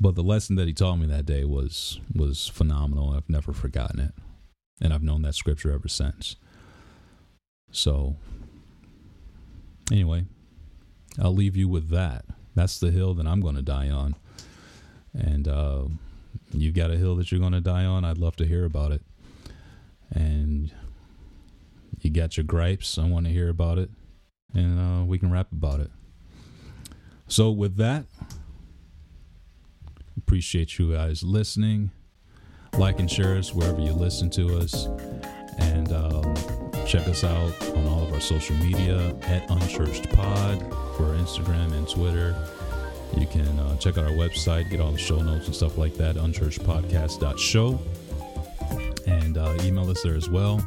[0.00, 3.12] But the lesson that he taught me that day was was phenomenal.
[3.12, 4.14] I've never forgotten it.
[4.80, 6.36] And I've known that scripture ever since.
[7.70, 8.16] So,
[9.90, 10.24] anyway,
[11.18, 12.24] I'll leave you with that.
[12.54, 14.16] That's the hill that I'm going to die on.
[15.14, 15.84] And uh,
[16.52, 18.04] you've got a hill that you're going to die on.
[18.04, 19.02] I'd love to hear about it.
[20.10, 20.72] And
[22.00, 22.98] you got your gripes.
[22.98, 23.90] I want to hear about it.
[24.54, 25.90] And uh, we can rap about it.
[27.28, 28.04] So, with that,
[30.16, 31.90] appreciate you guys listening
[32.78, 34.86] like and share us wherever you listen to us.
[35.58, 36.34] And um,
[36.86, 40.60] check us out on all of our social media at Unchurched Pod
[40.96, 42.34] for Instagram and Twitter.
[43.16, 45.94] You can uh, check out our website, get all the show notes and stuff like
[45.94, 47.80] that, unchurchedpodcast.show.
[49.06, 50.64] And uh, email us there as well.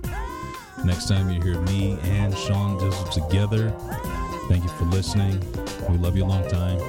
[0.84, 3.70] Next time you hear me and Sean just together,
[4.48, 5.40] thank you for listening.
[5.90, 6.80] We love you a long time.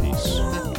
[0.00, 0.69] Peace.